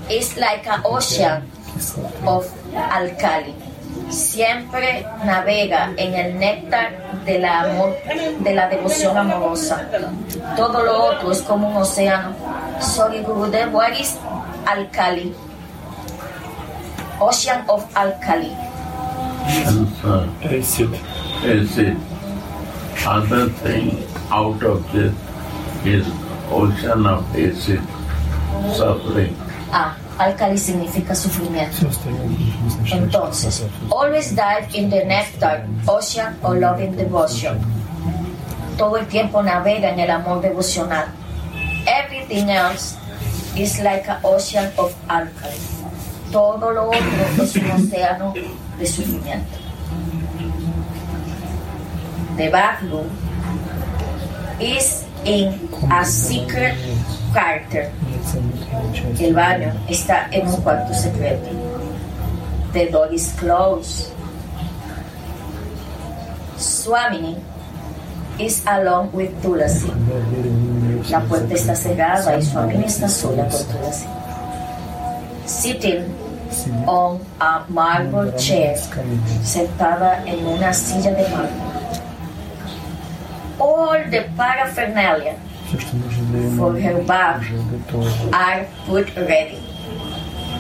is 0.09 0.35
like 0.37 0.67
an 0.67 0.81
ocean 0.83 1.43
of 2.25 2.45
alkali. 2.75 3.68
Siempre 4.09 5.05
navega 5.23 5.91
en 5.97 6.13
el 6.13 6.39
néctar 6.39 7.23
de 7.25 7.39
la, 7.39 7.61
amor, 7.61 7.95
de 8.39 8.53
la 8.53 8.67
devoción 8.67 9.17
amorosa. 9.17 9.87
Todo 10.55 10.83
lo 10.83 11.03
otro 11.05 11.31
es 11.31 11.41
como 11.41 11.69
un 11.69 11.77
océano. 11.77 12.33
Sorry, 12.79 13.21
Gurudev, 13.21 13.73
what 13.73 13.91
is 13.99 14.17
alkali? 14.65 15.33
Ocean 17.19 17.63
of 17.67 17.85
alkali. 17.95 18.51
Answer. 19.65 20.29
Acid. 20.43 20.93
Is 21.43 21.77
it 21.77 21.97
other 23.05 23.49
thing 23.49 24.03
out 24.29 24.61
of 24.63 24.91
this 24.91 25.13
is 25.85 26.05
ocean 26.51 27.05
of 27.05 27.23
acid 27.35 27.81
suffering. 28.75 29.35
Ah, 29.71 29.95
Alkali 30.19 30.57
significa 30.57 31.15
sufrimiento. 31.15 31.87
Entonces, 32.91 33.63
always 33.89 34.35
dive 34.35 34.67
in 34.73 34.89
the 34.89 35.05
nectar, 35.05 35.63
ocean 35.87 36.35
of 36.43 36.57
loving 36.59 36.91
devotion. 36.97 37.57
Todo 38.77 38.97
el 38.97 39.07
tiempo 39.07 39.41
navega 39.41 39.91
en 39.91 39.99
el 40.01 40.11
amor 40.11 40.41
devocional. 40.41 41.07
Everything 41.87 42.49
else 42.49 42.97
is 43.55 43.79
like 43.79 44.09
an 44.09 44.19
ocean 44.21 44.69
of 44.77 44.93
alkali. 45.07 45.55
Todo 46.33 46.69
lo 46.69 46.89
otro 46.89 47.43
es 47.43 47.55
un 47.55 47.71
océano 47.71 48.33
de 48.77 48.85
sufrimiento. 48.85 49.57
The 52.35 52.51
Baglu 52.51 53.05
is 54.59 55.05
in 55.23 55.69
a 55.89 56.03
secret 56.03 56.75
character 57.33 57.89
el 59.19 59.33
baño 59.33 59.73
está 59.87 60.27
en 60.31 60.47
un 60.47 60.61
cuarto 60.61 60.93
secreto. 60.93 61.49
The 62.73 62.85
door 62.87 63.13
is 63.13 63.33
closed. 63.39 64.13
Swamini 66.57 67.41
is 68.37 68.63
alone 68.67 69.09
with 69.11 69.31
Tulasi. 69.41 69.91
La 71.09 71.21
puerta 71.21 71.53
está 71.53 71.75
cerrada 71.75 72.37
y 72.37 72.41
Swamini 72.41 72.85
está 72.85 73.09
sola 73.09 73.47
con 73.47 73.63
Tulasi. 73.65 74.05
Sitting 75.45 76.05
on 76.85 77.19
a 77.39 77.65
marble 77.69 78.31
chair, 78.37 78.77
sentada 79.43 80.23
en 80.25 80.45
una 80.45 80.73
silla 80.73 81.11
de 81.11 81.23
mármol. 81.23 81.69
All 83.59 84.09
the 84.09 84.21
paraphernalia 84.37 85.35
For 85.69 86.73
her 86.79 87.03
bath, 87.03 87.45
are 88.33 88.65
put 88.87 89.15
ready. 89.15 89.61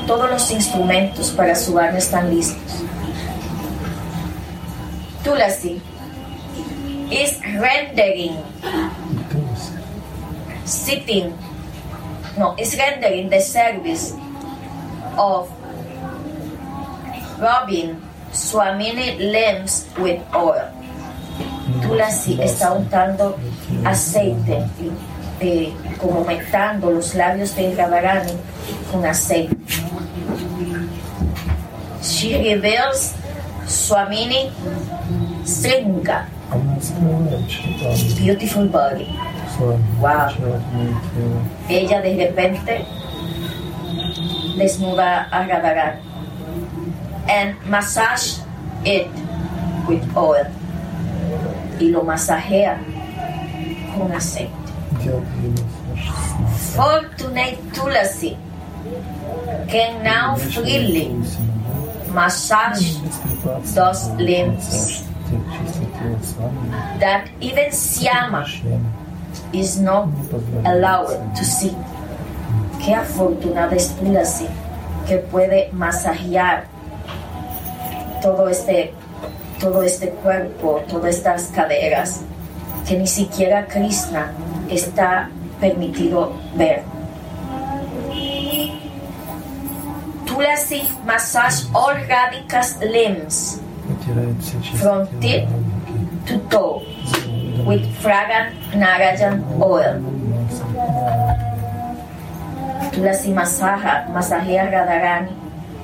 Todos 0.05 0.29
los 0.29 0.51
instrumentos 0.51 1.31
para 1.31 1.55
su 1.55 1.73
barrio 1.73 1.97
están 1.97 2.29
listos. 2.29 2.83
Tulasi 5.23 5.81
is 7.09 7.41
rendering, 7.57 8.37
sitting, 10.65 11.33
no, 12.37 12.55
is 12.59 12.77
rendering 12.77 13.29
the 13.29 13.41
service 13.41 14.13
of 15.17 15.49
rubbing 17.39 17.99
Swamini 18.31 19.17
limbs 19.17 19.87
with 19.97 20.21
oil. 20.35 20.69
Tulasi 21.81 22.39
está 22.41 22.73
untando 22.73 23.37
aceite, 23.85 24.65
eh, 25.39 25.73
como 25.99 26.23
metando 26.23 26.91
los 26.91 27.15
labios 27.15 27.55
de 27.55 27.75
Radharani 27.75 28.33
con 28.91 29.05
aceite. 29.05 29.55
She 32.01 32.37
reveals 32.37 33.15
Swamini 33.65 34.51
Sringa. 35.43 36.27
Beautiful 38.17 38.67
body. 38.67 39.07
Wow. 39.99 40.29
Ella 41.69 42.01
de 42.01 42.15
repente 42.15 42.85
desnuda 44.57 45.27
a 45.31 45.45
Radharani. 45.45 46.01
And 47.27 47.55
massage 47.65 48.39
it 48.83 49.07
with 49.87 50.03
oil. 50.15 50.47
Y 51.79 51.89
lo 51.91 52.03
masajea 52.03 52.79
con. 54.07 54.49
Fortunate 56.75 57.57
Tulasi, 57.73 58.37
can 59.69 60.03
now 60.03 60.35
freely 60.35 61.09
massage 62.13 62.97
those 63.75 64.09
limbs. 64.17 65.03
That 66.99 67.29
even 67.39 67.69
Siama 67.69 68.47
is 69.53 69.79
not 69.79 70.09
allowed 70.65 71.35
to 71.35 71.43
see. 71.43 71.75
Qué 72.79 72.95
afortunada 72.95 73.75
es 73.75 73.93
Tulasi 73.99 74.47
que 75.07 75.17
puede 75.17 75.69
masajear 75.73 76.65
todo 78.21 78.47
este, 78.47 78.93
todo 79.59 79.83
este 79.83 80.09
cuerpo, 80.09 80.81
todas 80.87 81.15
estas 81.15 81.47
caderas 81.47 82.21
que 82.89 82.97
ni 82.97 83.05
siquiera 83.05 83.67
Krishna 83.67 84.31
está 84.67 85.29
permitido 85.61 86.33
ver. 86.55 86.81
Tulasi 90.25 90.81
massage 91.05 91.65
all 91.73 91.95
Radhika's 92.07 92.79
limbs 92.81 93.61
From 94.81 95.05
tip 95.21 95.47
to 96.25 96.39
toe 96.49 96.81
with 97.67 97.85
fragrant 98.01 98.55
Narayan 98.73 99.45
oil. 99.61 100.01
Tulasi 102.91 103.33
masaja, 103.33 104.09
masajea 104.09 104.65
Radharani 104.65 105.29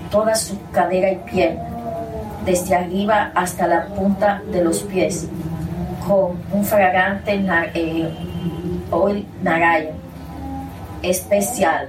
toda 0.10 0.34
su 0.34 0.58
cadera 0.72 1.12
y 1.12 1.18
piel, 1.30 1.60
desde 2.46 2.76
arriba 2.76 3.32
hasta 3.36 3.68
la 3.68 3.86
punta 3.88 4.41
de 4.52 4.63
los 4.63 4.82
pies, 4.84 5.28
con 6.08 6.38
un 6.52 6.63
fragante 6.63 7.38
na- 7.38 7.68
eh, 7.74 8.10
oil 8.91 9.26
Narayan 9.41 9.96
especial. 11.02 11.88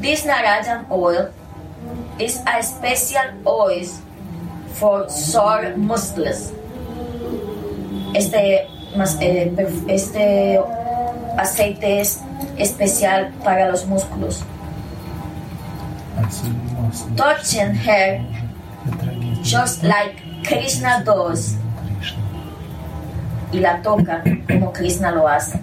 This 0.00 0.24
Narayan 0.24 0.86
oil 0.90 1.30
is 2.18 2.40
a 2.46 2.62
special 2.62 3.28
oil 3.46 3.86
for 4.74 5.08
sore 5.10 5.76
muscles. 5.76 6.52
Este, 8.14 8.66
eh, 9.20 9.52
este 9.88 10.60
aceite 11.38 12.00
es 12.00 12.20
especial 12.58 13.30
para 13.44 13.70
los 13.70 13.86
músculos. 13.86 14.42
Touching 17.16 17.74
her 17.86 18.20
just 19.42 19.82
like 19.84 20.16
Krishna 20.44 21.02
does 21.04 21.56
y 23.52 23.60
la 23.60 23.82
toca 23.82 24.22
como 24.48 24.72
Krishna 24.72 25.10
lo 25.10 25.28
hace. 25.28 25.60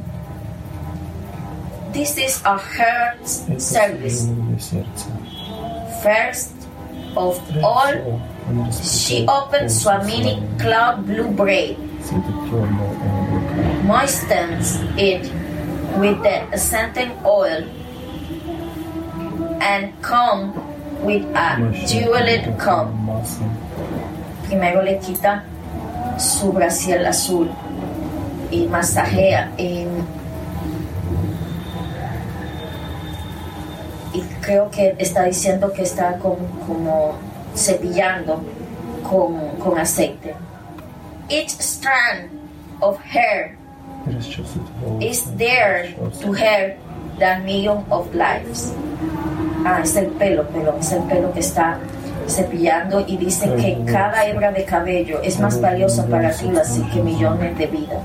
This 1.93 2.17
is 2.17 2.41
a 2.45 2.57
heart 2.57 3.25
service. 3.57 4.27
First 6.03 6.53
of 7.15 7.39
all, 7.63 8.21
she 8.83 9.25
opened 9.27 9.69
Swamini 9.71 10.41
cloud 10.59 11.05
blue 11.05 11.31
braid, 11.31 11.77
moistens 13.83 14.79
it 14.97 15.31
with 15.97 16.21
the 16.21 16.57
scented 16.57 17.11
oil, 17.25 17.63
and 19.61 19.91
comb 20.01 20.53
with 21.03 21.23
a 21.35 21.57
jeweled 21.87 22.59
comb. 22.59 22.93
Primero 24.45 24.83
le 24.83 24.99
quita 24.99 25.43
su 26.17 26.51
brasier 26.51 27.05
azul 27.07 27.49
y 28.51 28.67
masajea 28.67 29.51
en 29.57 29.87
y 34.13 34.21
creo 34.41 34.69
que 34.71 34.95
está 34.97 35.23
diciendo 35.23 35.71
que 35.73 35.83
está 35.83 36.17
con- 36.17 36.37
como 36.65 37.15
cepillando 37.55 38.41
con, 39.07 39.37
con 39.59 39.77
aceite. 39.77 40.33
Each 41.29 41.49
strand 41.59 42.29
of 42.79 42.97
hair 43.13 43.57
is 45.01 45.25
there 45.37 45.93
to 46.21 46.31
her 46.33 46.77
the 47.19 47.39
million 47.43 47.83
of 47.89 48.07
lives. 48.13 48.71
Ah, 49.65 49.81
es 49.83 49.95
el 49.97 50.07
pelo, 50.07 50.45
pero 50.53 50.77
es 50.79 50.91
el 50.93 51.01
pelo 51.03 51.33
que 51.33 51.41
está 51.41 51.77
cepillando 52.27 53.03
y 53.07 53.17
dice 53.17 53.53
que 53.55 53.77
cada 53.85 54.25
hebra 54.25 54.51
de 54.51 54.63
cabello 54.63 55.21
es 55.23 55.39
más 55.39 55.59
valiosa 55.59 56.05
para 56.07 56.31
Tulasi 56.31 56.81
que 56.93 57.01
millones 57.01 57.57
de 57.57 57.67
vidas. 57.67 57.99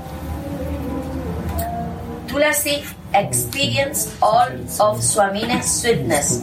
Tulasi 2.33 2.81
experienced 3.13 4.17
all 4.19 4.49
of 4.81 4.97
Swamini's 5.05 5.69
sweetness. 5.69 6.41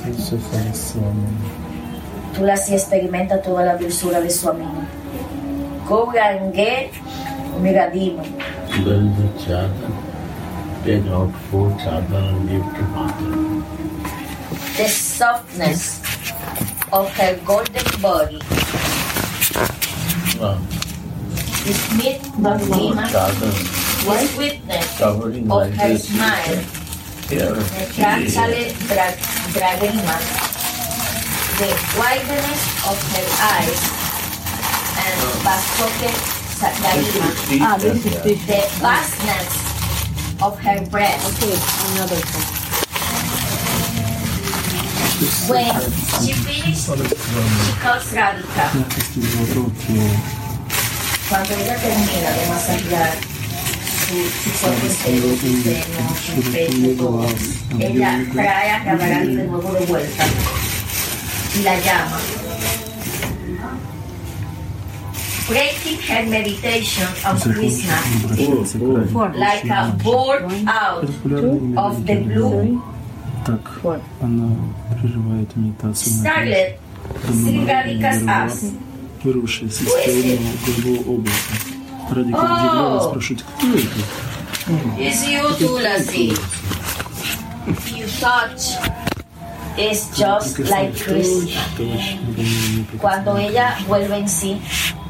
Tulasi 2.33 2.75
experimenta 2.75 3.43
toda 3.43 3.65
la 3.65 3.75
dulzura 3.75 4.21
de 4.21 4.31
Swamini. 4.31 4.87
Gourange 5.89 6.93
Miradima. 7.59 8.23
The 14.77 14.89
softness 14.89 15.99
of 16.93 17.11
her 17.19 17.35
golden 17.45 18.01
body 18.01 18.39
the 21.67 21.75
smith 21.75 22.23
four 22.65 22.95
Bhagavima, 24.01 24.09
chadar 24.09 24.21
the 24.21 24.29
sweetness 24.29 25.01
of 25.01 25.49
like 25.49 25.73
her 25.75 25.89
this. 25.89 26.09
smile, 26.09 26.59
Here. 27.29 27.55
Rachale 28.01 28.65
Dragrimas, 29.53 30.27
the 31.61 31.71
wideness 31.99 32.63
of 32.89 32.97
her 33.13 33.29
eyes, 33.53 33.81
and 34.97 35.17
Baskoke 35.45 36.13
Sa- 36.61 36.77
Ah, 37.63 37.77
this 37.79 38.05
is. 38.05 38.15
The 38.23 38.35
vastness 38.81 39.51
of 40.43 40.59
her 40.61 40.81
breast. 40.91 41.43
Okay, 41.43 41.57
another 41.93 42.21
one. 42.21 42.49
When 45.49 45.77
she 46.25 46.33
finished, 46.33 46.85
she 46.89 47.73
calls 47.81 48.09
Radhika. 48.13 48.65
Cuando 51.29 51.55
ella 51.55 51.77
termina 51.79 52.31
de 52.37 52.47
masajear 52.49 53.30
ella 57.80 58.26
trae 58.32 58.72
a 58.72 58.84
Radharani 58.84 59.36
de 59.36 59.44
nuevo 59.48 59.72
de 59.74 59.86
vuelta 59.86 60.26
y 61.56 61.64
la 61.64 61.76
llama. 61.80 62.20
Breaking 65.48 66.00
her 66.10 66.26
meditation 66.26 67.08
of 67.24 67.42
Krishna 67.44 67.98
like 69.38 69.66
a 69.70 69.96
bolt 70.04 70.42
out 70.68 71.04
of 71.04 72.06
the 72.06 72.16
blue 72.16 72.82
Так, 73.46 73.62
она 74.22 74.50
прерывает 75.00 75.56
медитацию 75.56 76.16
на 76.16 76.30
starlet 76.30 76.80
Sri 77.30 77.64
Radhika's 77.66 78.24
ass. 78.28 78.74
вырвавшееся 79.24 79.84
из 79.84 79.90
темного 79.90 80.56
голубого 80.66 81.20
облака. 81.20 81.79
Радика 82.10 82.38
удивленно 82.38 83.00
спрашивает, 83.02 83.44
кто 83.44 83.68
это? 83.68 83.88
It's 84.98 85.28
you, 85.28 85.48
Tulasi. 85.60 86.34
You 87.96 88.08
touch 88.20 88.78
is 89.78 90.10
just 90.16 90.60
like 90.70 90.96
Krishna. 90.98 91.62
Товарищ 91.78 92.18
Нагамин 92.22 92.88
не 92.92 92.98
Cuando 93.00 93.38
ella 93.38 93.78
vuelve 93.88 94.18
en 94.18 94.30
sí, 94.30 94.62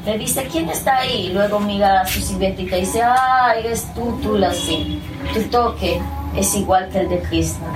le 0.04 0.18
dice, 0.18 0.46
¿quién 0.50 0.68
está 0.68 0.98
ahí? 0.98 1.30
Luego 1.32 1.60
mira 1.60 2.00
a 2.02 2.06
su 2.06 2.20
sirviente 2.20 2.62
y 2.62 2.66
te 2.66 2.76
dice, 2.76 3.02
ah, 3.02 3.54
eres 3.56 3.86
tú, 3.94 4.18
Tulasi. 4.22 5.00
Tu 5.32 5.42
toque 5.44 6.00
es 6.36 6.54
igual 6.54 6.88
que 6.90 7.00
el 7.00 7.08
de 7.08 7.20
Krishna. 7.22 7.66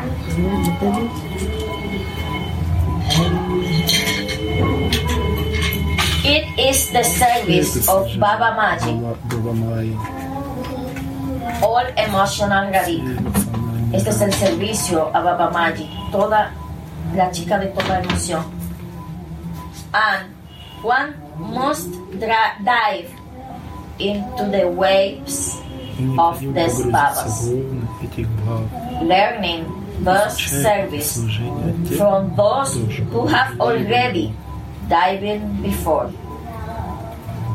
It 6.26 6.50
is 6.58 6.90
the 6.90 7.04
service 7.06 7.86
of 7.88 8.10
Baba 8.18 8.58
Magic. 8.58 8.98
All 11.62 11.86
emotional 12.02 12.74
Radita. 12.74 13.14
Este 13.94 14.10
es 14.10 14.22
el 14.22 14.34
servicio 14.34 15.12
a 15.14 15.22
Baba 15.22 15.52
Magic, 15.52 15.86
toda 16.12 16.52
la 17.14 17.30
chica 17.30 17.60
de 17.60 17.68
toda 17.68 18.02
emoción. 18.02 18.42
And 19.94 20.34
one 20.82 21.14
must 21.38 21.94
dive 22.18 23.14
into 24.00 24.50
the 24.50 24.68
waves 24.68 25.62
of 26.18 26.42
these 26.42 26.82
Babas, 26.90 27.50
learning 29.06 29.70
thus 30.02 30.42
service 30.42 31.22
from 31.96 32.36
those 32.36 32.74
who 33.14 33.28
have 33.28 33.62
already 33.62 34.34
diving 34.88 35.62
before. 35.62 36.10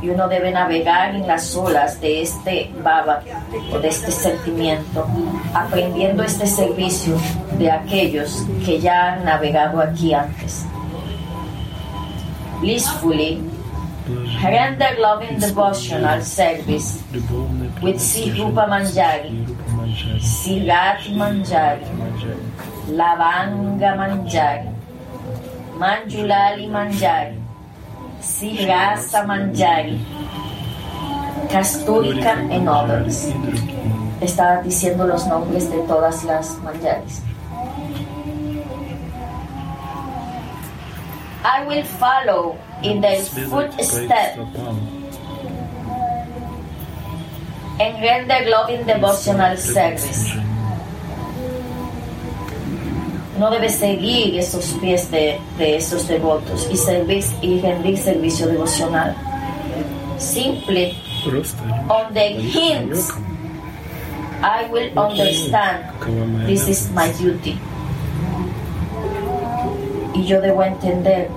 Y 0.02 0.08
uno 0.08 0.28
debe 0.28 0.50
navegar 0.50 1.14
en 1.14 1.26
las 1.26 1.54
olas 1.54 2.00
de 2.00 2.22
este 2.22 2.70
baba 2.82 3.22
o 3.70 3.78
de 3.78 3.88
este 3.88 4.10
sentimiento, 4.10 5.06
aprendiendo 5.52 6.22
este 6.22 6.46
servicio 6.46 7.16
de 7.58 7.70
aquellos 7.70 8.46
que 8.64 8.80
ya 8.80 9.12
han 9.12 9.24
navegado 9.24 9.80
aquí 9.80 10.14
antes. 10.14 10.64
Blissfully, 12.62 13.42
render 14.42 14.98
loving 14.98 15.38
devotional 15.38 16.22
service 16.22 17.02
with 17.82 18.00
Sri 18.00 18.32
Rupa 18.32 18.66
Manjari, 18.66 19.46
Sri 20.20 20.66
Manjari, 21.14 21.84
Lavanga 22.88 23.96
Manjari. 23.96 24.79
Manjulali 25.80 26.68
Manjari, 26.68 27.40
Sirasa 28.20 29.24
Manjari, 29.24 29.96
Kastúrica 31.50 32.36
en 32.50 32.68
obras. 32.68 33.32
Estaba 34.20 34.60
diciendo 34.60 35.06
los 35.06 35.26
nombres 35.26 35.70
de 35.70 35.78
todas 35.88 36.22
las 36.24 36.58
Manjaris. 36.58 37.22
I 41.42 41.64
will 41.66 41.84
follow 41.84 42.58
in 42.82 43.00
the 43.00 43.16
footsteps 43.48 44.36
and 47.80 48.02
render 48.02 48.50
loving 48.50 48.84
devotional 48.84 49.56
service 49.56 50.49
no 53.40 53.50
debes 53.50 53.76
seguir 53.76 54.38
esos 54.38 54.66
pies 54.82 55.10
de, 55.10 55.40
de 55.56 55.76
esos 55.76 56.06
devotos 56.06 56.68
y, 56.70 56.76
servir, 56.76 57.24
y 57.40 57.58
rendir 57.58 57.96
servicio 57.96 58.46
devocional. 58.46 59.16
Simply, 60.18 60.94
on 61.88 62.12
the 62.12 62.20
hints, 62.20 63.10
I 64.42 64.68
will 64.70 64.90
understand 64.94 65.86
this 66.46 66.68
is 66.68 66.90
my 66.90 67.10
duty. 67.12 67.58
Y 70.14 70.26
yo 70.26 70.42
debo 70.42 70.62
entender 70.62 71.30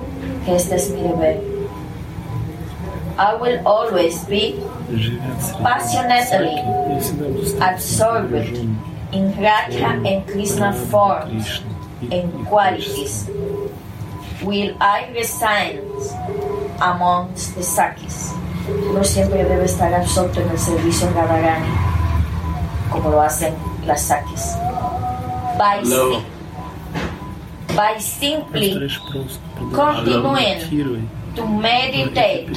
que 0.45 0.55
este 0.57 0.75
es 0.75 0.89
mi 0.89 1.03
deber. 1.03 1.39
I 3.17 3.35
will 3.35 3.65
always 3.65 4.25
be 4.25 4.59
passionately 5.61 6.59
absorbed 7.61 8.57
in 9.13 9.33
Radha 9.39 10.01
and 10.05 10.27
Krishna 10.27 10.73
forms 10.73 11.61
inquiries 12.11 13.29
will 14.43 14.75
I 14.79 15.09
resign 15.13 15.79
amongst 16.81 17.55
the 17.55 17.63
Sakis. 17.63 18.33
Uno 18.89 19.03
siempre 19.03 19.43
debe 19.43 19.65
estar 19.65 19.93
absorto 19.93 20.41
en 20.41 20.49
el 20.49 20.57
servicio 20.59 21.07
en 21.07 21.15
Radharani, 21.15 21.67
como 22.91 23.09
lo 23.09 23.21
hacen 23.21 23.53
las 23.85 24.01
Sakis. 24.01 24.55
By, 25.57 25.83
no. 25.83 26.23
by 27.75 27.97
simply 27.99 28.89
continuing 29.73 31.09
to 31.35 31.45
meditate 31.47 32.49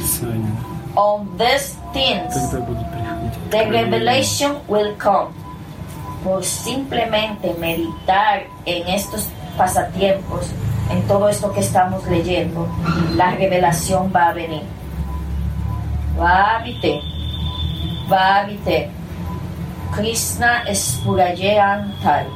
on 0.96 1.36
these 1.36 1.76
things, 1.92 2.34
the 3.50 3.66
revelation 3.70 4.56
will 4.66 4.94
come. 4.96 5.34
Por 6.26 6.42
simplemente 6.44 7.54
meditar 7.60 8.42
en 8.64 8.88
estos 8.88 9.28
pasatiempos, 9.56 10.50
en 10.90 11.00
todo 11.06 11.28
esto 11.28 11.52
que 11.52 11.60
estamos 11.60 12.04
leyendo, 12.08 12.66
la 13.14 13.30
revelación 13.30 14.12
va 14.14 14.30
a 14.30 14.32
venir. 14.32 14.62
Vavite, 16.18 17.00
Vavite, 18.08 18.90
Krishna 19.94 20.64
Spurayantal, 20.74 22.26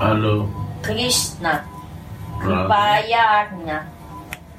Aló. 0.00 0.48
Krishna. 0.82 1.64
Vaya 2.42 3.40
Agna, 3.42 3.86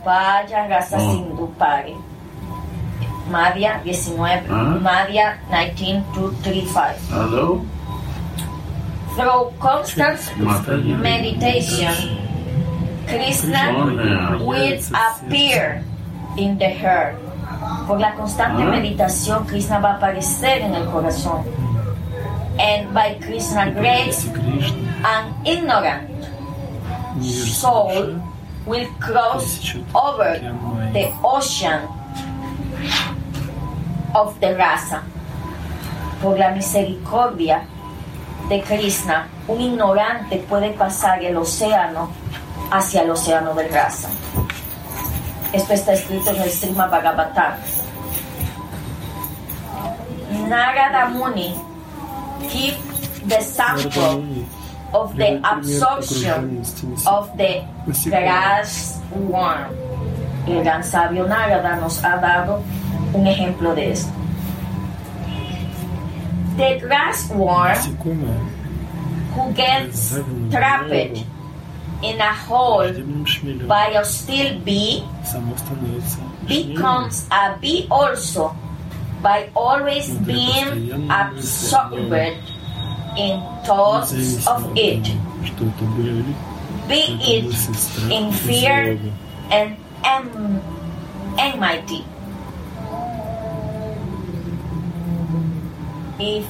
Vaya 0.05 0.67
Rasa 0.69 0.97
Oh. 1.01 1.11
Sindhu 1.11 1.47
Pari. 1.59 1.95
Madhya 3.29 3.81
19, 3.83 4.43
Ah. 4.49 4.77
Madhya 4.81 5.37
19235. 5.51 6.95
Aló. 7.11 7.61
Through 9.15 9.53
constant 9.59 10.19
meditation, 10.99 11.95
Krishna 13.07 13.71
will 14.43 14.79
appear 14.91 15.83
in 16.37 16.57
the 16.57 16.69
heart. 16.69 17.15
Por 17.87 17.97
la 17.97 18.13
constante 18.15 18.65
meditación, 18.65 19.47
Krishna 19.47 19.79
va 19.79 19.93
a 19.93 19.97
aparecer 19.97 20.61
en 20.61 20.75
el 20.75 20.85
corazón. 20.91 21.45
And 22.59 22.93
by 22.93 23.15
Krishna 23.21 23.71
grace, 23.71 24.27
an 25.05 25.33
ignorant 25.45 26.11
soul 27.23 28.19
will 28.65 28.87
cross 28.99 29.75
over 29.95 30.39
the 30.91 31.13
ocean 31.23 31.87
of 34.13 34.37
the 34.41 34.55
rasa. 34.55 35.03
Por 36.21 36.37
la 36.37 36.51
misericordia, 36.51 37.65
de 38.49 38.61
Krishna, 38.61 39.27
un 39.47 39.59
ignorante 39.59 40.37
puede 40.49 40.71
pasar 40.71 41.23
el 41.23 41.35
océano 41.37 42.09
hacia 42.71 43.01
el 43.01 43.11
océano 43.11 43.53
del 43.53 43.71
raza. 43.71 44.09
Esto 45.53 45.73
está 45.73 45.93
escrito 45.93 46.31
en 46.31 46.41
el 46.41 46.49
Srimad 46.49 46.89
Bhagavatam. 46.89 47.53
Narada 50.47 51.07
Muni 51.09 51.55
give 52.49 52.77
the 53.27 53.41
sample 53.41 54.45
of 54.93 55.15
the 55.15 55.39
absorption 55.43 56.61
of 57.07 57.29
the 57.37 57.63
grass 58.05 58.99
worm. 59.29 59.71
El 60.47 60.63
gran 60.63 60.83
sabio 60.83 61.25
Narada 61.25 61.77
nos 61.77 62.03
ha 62.03 62.17
dado 62.17 62.61
un 63.13 63.25
ejemplo 63.25 63.73
de 63.73 63.91
esto. 63.91 64.24
The 66.57 66.79
grass 66.79 67.29
worm 67.31 67.75
who 69.35 69.53
gets 69.53 70.17
trapped 70.51 70.89
in 72.03 72.21
a 72.21 72.33
hole 72.33 72.91
by 73.67 73.87
a 73.89 74.05
steel 74.05 74.59
bee 74.59 75.03
becomes 76.47 77.27
a 77.31 77.57
bee 77.59 77.87
also 77.91 78.55
by 79.21 79.49
always 79.55 80.09
being 80.19 81.09
absorbed 81.11 82.13
in 83.17 83.41
thoughts 83.65 84.47
of 84.47 84.71
it, 84.77 85.03
be 86.87 87.03
it 87.19 87.51
in 88.11 88.31
fear 88.31 88.99
and 89.51 89.77
enmity. 91.37 92.05
If 96.19 96.45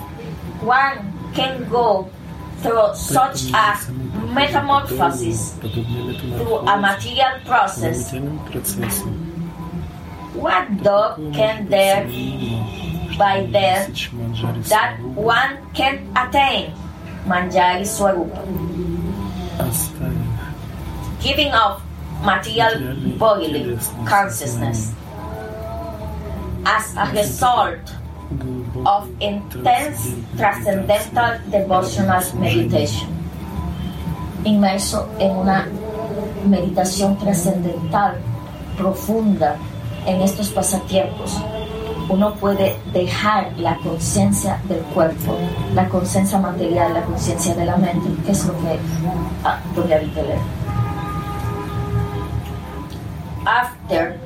one 0.62 1.32
can 1.34 1.68
go 1.70 2.10
through 2.60 2.96
such 2.96 3.52
a 3.52 3.78
metamorphosis 4.34 5.54
through 5.60 6.58
a 6.58 6.78
material 6.80 7.40
process, 7.46 8.12
what 10.34 10.84
dog 10.84 11.34
can 11.34 11.68
there 11.70 12.04
by 13.18 13.48
there 13.52 13.88
that 14.70 15.00
one 15.02 15.58
can 15.74 16.12
attain 16.16 16.74
Manjari 17.26 17.86
Swarupa? 17.88 18.44
Giving 21.24 21.52
up 21.52 21.82
material 22.24 22.96
bodily 23.18 23.78
consciousness. 24.06 24.94
As 26.66 26.96
a 26.98 27.12
result, 27.16 27.95
of 28.86 29.10
intense 29.20 30.14
transcendental 30.38 31.40
devotional 31.50 32.24
meditation. 32.40 33.10
Inmerso 34.44 35.10
en 35.20 35.32
una 35.32 35.68
meditación 36.46 37.18
trascendental 37.18 38.16
profunda 38.78 39.56
en 40.06 40.22
estos 40.22 40.50
pasatiempos, 40.50 41.36
uno 42.10 42.36
puede 42.36 42.78
dejar 42.94 43.58
la 43.58 43.76
conciencia 43.78 44.62
del 44.68 44.82
cuerpo, 44.94 45.36
la 45.74 45.90
conciencia 45.90 46.38
material, 46.38 46.94
la 46.94 47.02
conciencia 47.02 47.56
de 47.56 47.66
la 47.66 47.78
mente, 47.78 48.08
que 48.24 48.32
es 48.32 48.46
lo 48.46 48.54
que 48.60 48.80
ah, 49.44 49.60
donde. 49.76 50.38
After 53.46 54.20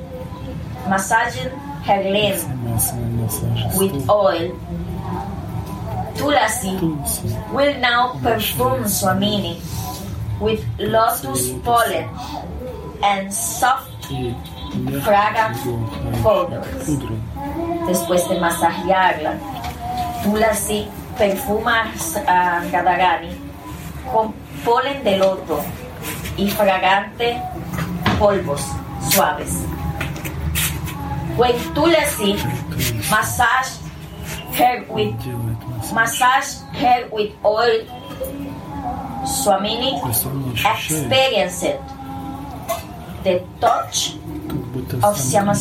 massaging 0.88 1.69
her 1.84 2.02
leg 2.02 2.38
with 3.78 4.08
oil, 4.08 4.58
Tulasi 6.14 6.76
will 7.52 7.78
now 7.80 8.18
perfume 8.22 8.84
Swamini 8.84 9.60
with 10.40 10.64
lotus 10.78 11.52
pollen 11.64 12.08
and 13.02 13.32
soft 13.32 13.90
fragrant 15.02 15.56
powders. 16.22 16.88
Después 17.86 18.28
de 18.28 18.38
masajearla, 18.40 19.38
Tulasi 20.22 20.88
perfuma 21.16 21.90
a 22.26 22.64
Radharani 22.70 23.32
con 24.12 24.34
polen 24.64 25.02
de 25.04 25.18
loto 25.18 25.60
y 26.36 26.50
fragante 26.50 27.40
polvos 28.18 28.62
suaves 29.10 29.64
with 31.40 31.60
tulsi 31.74 32.32
massage 33.10 33.70
her 34.58 34.84
with 34.94 35.14
massage 35.94 36.50
her 36.80 37.08
with 37.10 37.32
oil 37.44 37.80
swamini 39.24 39.92
experienced 40.74 41.80
the 43.24 43.40
touch 43.60 44.16
of 45.02 45.16
Sunga 45.16 45.54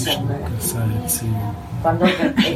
cuando 1.82 2.06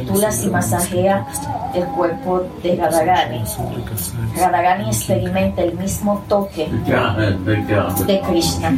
Tulasi 0.06 0.50
masajea 0.50 1.26
el 1.74 1.84
cuerpo 1.96 2.46
de 2.62 2.76
Radharani. 2.76 3.42
Radharani 4.36 4.88
experimenta 4.88 5.62
el 5.62 5.74
mismo 5.78 6.22
toque 6.28 6.68
de 8.06 8.20
Krishna. 8.20 8.72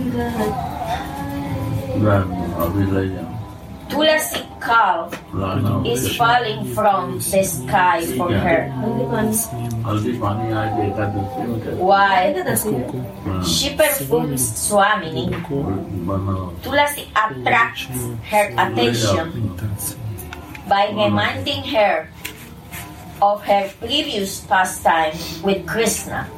Tulasi 3.97 4.45
cow 4.61 5.09
is 5.89 6.13
falling 6.21 6.69
from 6.77 7.17
the 7.17 7.41
sky 7.41 8.05
for 8.13 8.29
her. 8.29 8.69
Why? 11.81 12.37
she 13.41 13.73
perfumes 13.73 14.45
Swamini, 14.69 15.33
Tulasi 16.61 17.09
attracts 17.17 17.89
her 18.29 18.53
attention 18.61 19.57
by 20.69 20.93
reminding 20.93 21.65
her 21.73 22.13
of 23.23 23.41
her 23.49 23.73
previous 23.81 24.45
pastime 24.45 25.17
with 25.43 25.65
Krishna 25.65 26.29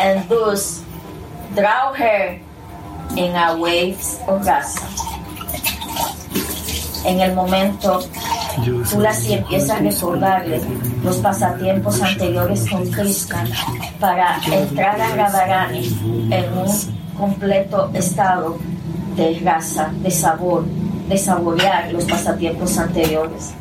and 0.00 0.24
thus 0.24 0.82
draw 1.52 1.92
her 1.92 2.40
in 3.12 3.36
a 3.36 3.58
wave's 3.60 4.20
orgasm. 4.26 5.09
en 7.04 7.20
el 7.20 7.34
momento 7.34 8.00
tú 8.90 9.00
las 9.00 9.28
empiezas 9.28 9.70
a 9.70 9.78
recordarle 9.78 10.60
los 11.02 11.16
pasatiempos 11.18 12.00
anteriores 12.02 12.68
con 12.68 12.86
Krishna 12.90 13.44
para 13.98 14.38
entrar 14.44 15.00
a 15.00 15.14
Radharani 15.14 16.28
en 16.30 16.58
un 16.58 17.16
completo 17.16 17.90
estado 17.94 18.58
de 19.16 19.40
raza, 19.44 19.90
de 20.02 20.10
sabor, 20.10 20.64
de 21.08 21.18
saborear 21.18 21.92
los 21.92 22.04
pasatiempos 22.04 22.78
anteriores. 22.78 23.52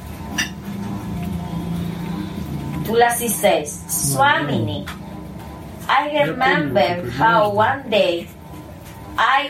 Tú 2.86 2.96
las 2.96 3.20
dices, 3.20 3.84
Swamini, 3.88 4.86
I 5.88 6.26
remember 6.26 7.10
how 7.18 7.50
one 7.50 7.90
day 7.90 8.28
I 9.18 9.50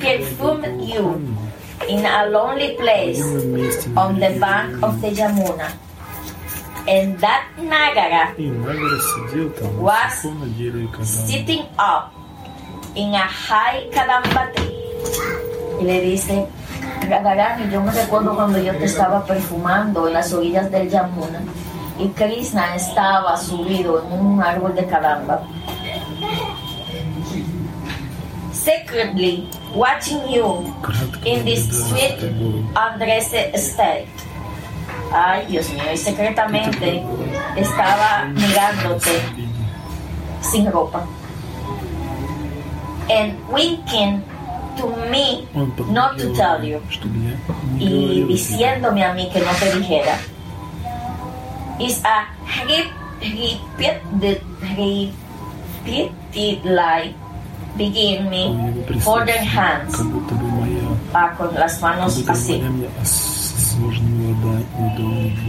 perfumed 0.00 0.88
you 0.88 1.20
in 1.88 2.04
a 2.04 2.26
lonely 2.30 2.76
place 2.76 3.22
on 3.96 4.18
the 4.18 4.36
bank 4.38 4.82
of 4.82 5.00
the 5.00 5.08
Yamuna. 5.08 5.72
And 6.86 7.18
that 7.20 7.46
Nagara 7.58 8.34
was 9.78 10.12
sitting 11.06 11.64
up 11.78 12.12
in 12.94 13.14
a 13.14 13.18
high 13.26 13.86
Kadamba 13.92 14.52
Y 15.80 15.84
le 15.84 16.00
dice, 16.00 16.46
Gagarani, 17.08 17.70
yo 17.72 17.80
me 17.82 17.92
recuerdo 17.92 18.34
cuando 18.34 18.58
yo 18.58 18.72
te 18.76 18.84
estaba 18.84 19.24
perfumando 19.24 20.06
en 20.06 20.14
las 20.14 20.32
orillas 20.32 20.70
del 20.70 20.88
Yamuna 20.88 21.40
y 21.98 22.08
Krishna 22.08 22.74
estaba 22.74 23.36
subido 23.36 24.02
en 24.02 24.12
un 24.12 24.42
árbol 24.42 24.74
de 24.74 24.86
Kadamba 24.86 25.42
secretly 28.62 29.48
watching 29.74 30.22
you 30.30 30.70
in 31.26 31.44
this 31.44 31.66
sweet, 31.66 32.22
undressed 32.78 33.58
state. 33.58 34.08
Ay, 35.12 35.44
Dios 35.50 35.68
mío, 35.70 35.92
y 35.92 35.96
secretamente 35.96 37.02
estaba 37.56 38.24
mirándote 38.32 39.20
sin 40.40 40.70
ropa. 40.70 41.06
And 43.10 43.36
winking 43.50 44.22
to 44.78 44.86
me 45.10 45.46
not 45.90 46.16
to 46.18 46.32
tell 46.32 46.64
you. 46.64 46.80
Y 47.78 48.24
diciéndome 48.24 49.04
a 49.04 49.12
mí 49.12 49.28
que 49.30 49.40
no 49.40 49.52
te 49.58 49.70
dijera. 49.76 50.18
Is 51.78 52.00
a 52.04 52.28
repeated, 53.20 54.40
repeated 55.84 56.64
lie 56.64 57.14
Begin 57.76 58.28
me, 58.28 58.54
folded 59.00 59.36
hands, 59.36 59.96
con 61.38 61.54
las 61.54 61.80
manos 61.80 62.22
así. 62.28 62.62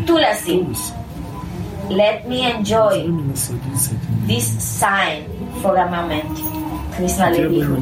Tulasi, 0.05 0.65
let 1.89 2.25
me 2.25 2.49
enjoy 2.49 3.11
this 4.25 4.45
sign 4.63 5.25
for 5.61 5.77
a 5.77 5.85
moment. 5.89 6.23
Krishna 6.95 7.29
le 7.29 7.49
dijo, 7.49 7.75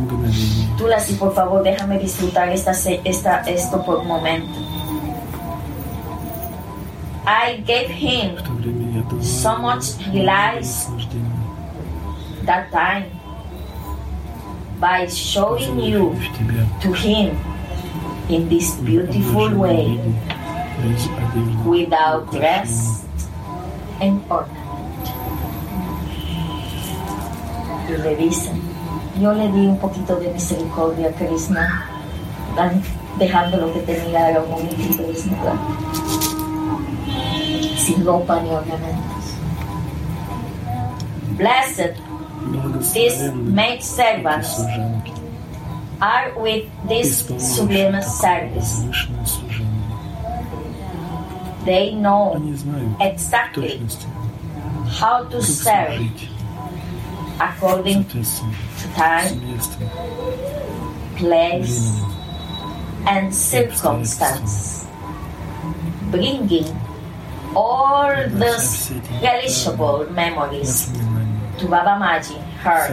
Tulasi, 0.78 1.14
por 1.16 1.36
favor, 1.36 1.62
déjame 1.62 2.00
disfrutar 2.00 2.50
esta, 2.50 2.72
esta, 3.04 3.42
esto 3.42 3.84
por 3.86 4.00
un 4.00 4.08
momento. 4.08 4.60
I 7.28 7.58
gave 7.68 7.90
him 7.90 8.36
so 9.22 9.56
much 9.58 9.98
delight 10.12 10.66
that 12.46 12.72
time 12.72 13.21
by 14.82 15.06
showing 15.06 15.80
you 15.80 16.18
to 16.82 16.90
Him 16.92 17.38
in 18.34 18.50
this 18.50 18.74
beautiful 18.82 19.54
way 19.54 20.02
without 21.64 22.26
rest 22.34 23.06
and 24.02 24.20
ornament. 24.26 24.58
Y 27.88 27.98
le 27.98 28.16
dicen, 28.16 28.58
yo 29.22 29.34
le 29.34 29.52
di 29.52 29.68
un 29.68 29.78
poquito 29.78 30.16
de 30.16 30.34
misericordia 30.34 31.10
a 31.10 31.14
Krishna, 31.14 31.86
dejando 33.20 33.58
lo 33.58 33.74
que 33.74 33.82
tenía 33.82 34.32
era 34.32 34.42
un 34.42 34.50
momentito 34.50 35.04
de 35.04 35.16
sin 37.78 38.04
ropa 38.04 38.42
ni. 38.42 38.50
Blessed 41.38 42.11
These 42.42 43.32
maid 43.34 43.84
servants 43.84 44.60
are 46.02 46.34
with 46.36 46.66
this 46.88 47.26
sublime 47.38 48.02
service. 48.02 48.82
They 51.64 51.94
know 51.94 52.42
exactly 53.00 53.80
how 54.90 55.26
to 55.26 55.42
serve 55.42 56.02
according 57.40 58.06
to 58.06 58.24
time, 58.96 59.40
place, 61.18 62.02
and 63.08 63.34
circumstance, 63.34 64.88
bringing 66.10 66.66
all 67.56 68.10
those 68.30 68.90
relishable 69.22 70.10
memories 70.12 70.92
to 71.62 71.68
Baba 71.70 71.94
Maji 72.02 72.42
Heart 72.66 72.90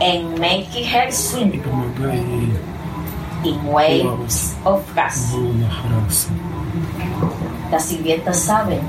and 0.00 0.38
making 0.40 0.84
her 0.88 1.10
sing 1.10 1.52
in 3.44 3.56
waves 3.68 4.56
of 4.64 4.80
gas. 4.94 5.34
Las 7.70 7.84
sirvientas 7.84 8.40
saben 8.40 8.80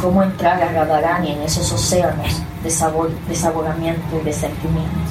cómo 0.00 0.22
entrar 0.22 0.62
a 0.62 0.72
Radharani 0.72 1.32
en 1.32 1.42
esos 1.42 1.72
océanos 1.72 2.40
de 2.62 2.70
sabor, 2.70 3.10
de 3.26 3.34
saboramiento 3.34 4.20
y 4.20 4.24
de 4.24 4.32
sentimientos. 4.32 5.10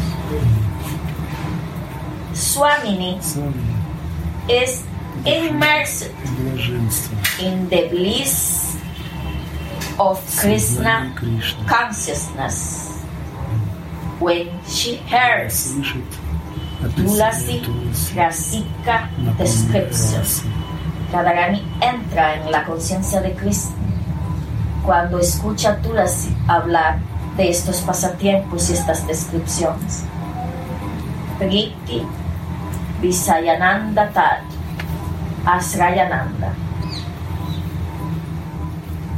Swamini 2.33 3.19
is 4.47 4.83
immersed 5.25 6.11
in 7.39 7.67
the 7.69 7.89
bliss 7.89 8.70
of 9.99 10.19
Krishna 10.39 11.13
consciousness. 11.67 13.01
When 14.19 14.49
she 14.67 14.95
hears 14.95 15.73
Tulasi 16.95 17.61
Rasika 18.15 19.09
descriptions, 19.37 20.43
Radharani 21.11 21.63
entra 21.81 22.35
en 22.35 22.51
la 22.51 22.63
conciencia 22.63 23.21
de 23.21 23.33
Krishna. 23.33 23.75
Cuando 24.85 25.19
escucha 25.19 25.81
Tulasi 25.81 26.35
hablar 26.47 26.99
de 27.37 27.49
estos 27.49 27.81
pasatiempos 27.81 28.69
y 28.69 28.73
estas 28.73 29.05
descripciones, 29.07 30.03
Priti 31.37 32.05
Visayananda 33.01 34.11
Tat, 34.11 34.43
Asrayananda. 35.45 36.53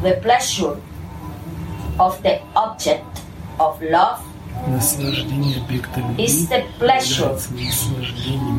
the 0.04 0.20
pleasure 0.22 0.76
of 1.98 2.22
the 2.24 2.42
object 2.56 3.22
of 3.58 3.82
love 3.82 4.20
is 6.18 6.50
the 6.50 6.64
pleasure 6.78 7.32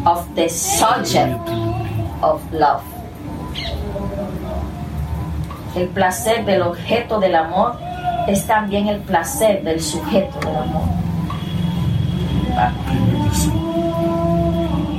of 0.06 0.34
the 0.34 0.48
subject 0.48 1.48
of 2.22 2.40
love. 2.52 2.82
El 5.76 5.88
placer 5.88 6.44
del 6.46 6.62
objeto 6.62 7.20
del 7.20 7.34
amor 7.34 7.76
es 8.26 8.46
también 8.46 8.88
el 8.88 9.00
placer 9.00 9.62
del 9.62 9.82
sujeto 9.82 10.40
del 10.40 10.56
amor. 10.56 10.88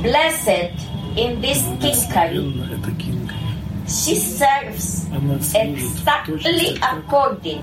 Blessed 0.03 0.73
in 1.15 1.41
this 1.41 1.63
Kinkari 1.79 3.14
she 3.87 4.15
serves 4.15 5.05
exactly 5.53 6.77
according 6.81 7.61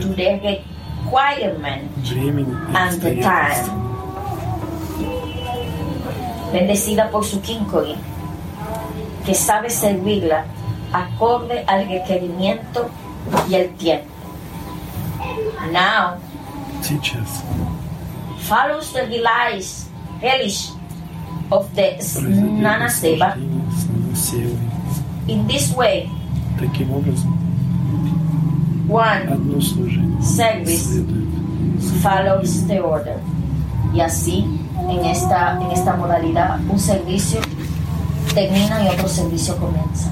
to 0.00 0.08
the 0.14 0.62
requirement 1.04 1.90
and 2.76 3.02
the 3.02 3.20
time. 3.20 3.84
Bendecida 6.52 7.10
por 7.10 7.24
su 7.24 7.40
Kinkori, 7.40 7.96
que 9.26 9.34
sabe 9.34 9.68
servirla 9.68 10.46
acorde 10.92 11.64
al 11.66 11.86
requerimiento 11.88 12.88
y 13.50 13.54
el 13.56 13.74
tiempo. 13.76 14.08
Now, 15.72 16.18
teachers. 16.82 17.42
Follows 18.48 18.92
the 18.92 19.04
relish 20.22 20.70
of 21.50 21.74
the 21.74 21.98
Nanaseva 22.22 23.36
Nana 24.27 24.27
Seva. 24.27 24.49
наслаждение 24.49 24.81
с 24.91 24.97
Нанасевой. 25.27 25.27
In 25.27 25.47
this 25.47 25.75
way, 25.75 26.09
Таким 26.59 26.91
образом, 26.91 27.37
one 28.87 29.27
одно 29.31 29.59
служение 29.61 30.21
service 30.21 30.91
следует 30.91 31.23
follows 32.01 32.67
the 32.67 32.79
order. 32.79 33.19
Y 33.93 34.01
así, 34.01 34.45
en 34.89 35.05
esta, 35.05 35.59
en 35.61 35.71
esta 35.71 35.95
modalidad, 35.95 36.59
un 36.69 36.79
servicio 36.79 37.39
termina 38.33 38.83
y 38.83 38.87
otro 38.89 39.07
servicio 39.07 39.55
comienza. 39.57 40.09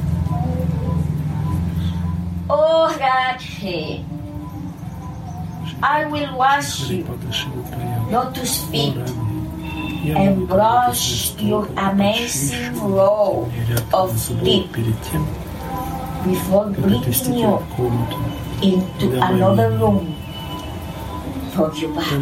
Oh, 2.48 2.90
Radhe, 3.00 4.04
I 5.82 6.06
will 6.06 6.36
wash 6.38 6.90
you, 6.90 7.04
Харипада 7.04 7.32
Шива 7.32 7.64
поет. 7.72 9.25
and 10.05 10.49
brush 10.49 11.35
your 11.41 11.69
amazing 11.77 12.79
row 12.81 13.51
of 13.93 14.11
deep 14.45 14.73
before 16.25 16.71
bringing 16.71 17.35
you 17.35 17.59
into 18.63 19.07
another 19.23 19.71
room 19.71 20.15
for 21.55 21.73
your 21.75 21.95
bath. 21.95 22.13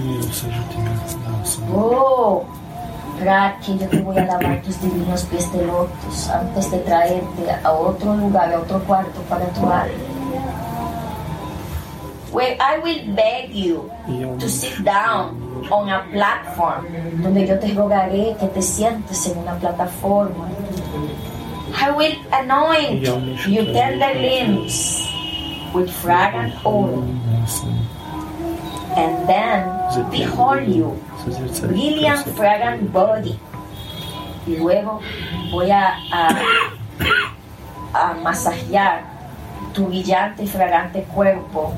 Oh, 1.71 2.47
para 3.19 3.59
que 3.61 3.77
yo 3.79 3.89
te 3.89 3.99
voy 3.99 4.19
a 4.19 4.25
lavar 4.25 4.63
tus 4.63 4.81
divinos 4.81 5.25
pies 5.25 5.53
de 5.53 5.67
lotus 5.67 6.29
antes 6.29 6.71
de 6.71 6.79
traerte 6.79 7.51
a 7.63 7.73
otro 7.73 8.17
lugar, 8.17 8.53
a 8.53 8.61
otro 8.61 8.81
cuarto 8.85 9.21
para 9.29 9.47
tu 9.53 9.61
alma. 9.61 9.89
Where 12.33 12.57
I 12.59 12.79
will 12.79 13.15
beg 13.15 13.55
you 13.55 13.91
to 14.41 14.49
sit 14.49 14.83
down. 14.85 15.44
on 15.71 15.89
a 15.89 16.05
platform, 16.13 16.87
donde 17.23 17.47
yo 17.47 17.59
te 17.59 17.73
rogaré 17.75 18.37
que 18.39 18.47
te 18.49 18.63
sientes 18.63 19.27
en 19.27 19.39
una 19.39 19.55
plataforma. 19.59 20.49
I 21.77 21.91
will 21.91 22.15
anoint 22.33 23.03
your 23.03 23.65
tender 23.73 24.15
limbs 24.15 25.09
with 25.75 25.91
fragrant 25.91 26.55
oil, 26.65 27.03
and 28.97 29.29
then 29.29 29.67
behold 30.11 30.69
you, 30.69 30.99
brilliant 31.61 32.25
fragrant 32.37 32.93
body. 32.93 33.39
Y 34.47 34.57
luego 34.59 35.01
voy 35.51 35.71
a, 35.71 35.97
a, 36.13 36.29
a 37.95 38.15
masajear 38.23 39.03
tu 39.73 39.87
brillante 39.87 40.45
y 40.45 40.47
fragante 40.47 41.03
cuerpo 41.05 41.73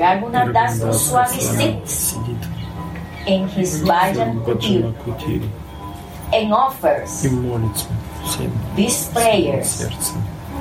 Raghunatha 0.00 0.94
Swami 0.94 1.40
sits 1.40 2.16
in 3.26 3.46
his 3.48 3.82
Vajan 3.84 4.40
Kutir 4.44 5.44
and 6.32 6.54
offers. 6.54 7.20
These 8.74 9.12
prayers 9.12 9.84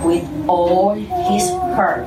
with 0.04 0.28
all 0.46 0.94
his 0.94 1.48
heart. 1.72 2.04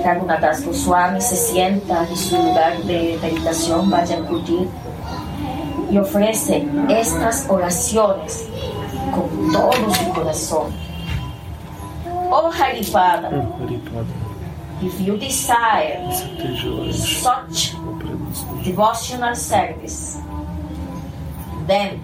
Raghunatha 0.00 0.56
Swami 0.72 1.20
se 1.20 1.36
sienta 1.36 2.08
en 2.08 2.16
su 2.16 2.36
lugar 2.36 2.82
de 2.84 3.18
meditación 3.20 3.90
Vajan 3.90 4.24
Kutir 4.24 4.66
y 5.90 5.98
ofrece 5.98 6.64
estas 6.88 7.44
oraciones 7.50 8.48
con 9.12 9.52
todo 9.52 9.92
su 9.92 10.08
corazón. 10.14 10.72
Oh 12.32 12.50
Haripada, 12.50 13.28
oh, 13.28 14.29
If 14.82 14.98
you 14.98 15.18
desire 15.18 16.10
such 16.92 17.76
devotional 18.64 19.34
service, 19.34 20.16
then 21.66 22.00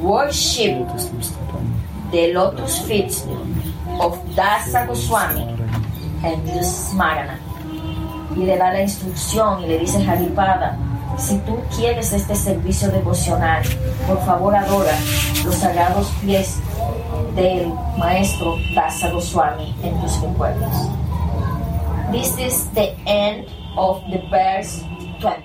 worship 0.00 0.88
the 2.10 2.32
lotus 2.32 2.78
feet 2.88 3.12
of 4.00 4.16
Dasa 4.32 4.86
Goswami 4.86 5.44
and 6.24 6.48
Smarana. 6.64 7.38
Y 8.34 8.44
le 8.44 8.56
da 8.56 8.72
la 8.72 8.80
instrucción 8.80 9.62
y 9.62 9.66
le 9.66 9.78
dice 9.78 9.98
Haripada, 9.98 10.78
si 11.18 11.36
tú 11.40 11.58
quieres 11.76 12.10
este 12.14 12.34
servicio 12.34 12.90
devocional, 12.90 13.62
por 14.06 14.24
favor 14.24 14.54
adora 14.54 14.96
los 15.44 15.54
sagrados 15.54 16.08
pies 16.22 16.56
del 17.34 17.70
maestro 17.98 18.56
Dasa 18.74 19.10
Goswami 19.10 19.74
en 19.82 20.00
tus 20.00 20.20
recuerdos. 20.22 21.05
This 22.12 22.38
is 22.38 22.70
the 22.70 22.94
end 23.06 23.50
of 23.76 24.00
the 24.10 24.22
verse 24.30 24.84
20. 25.20 25.42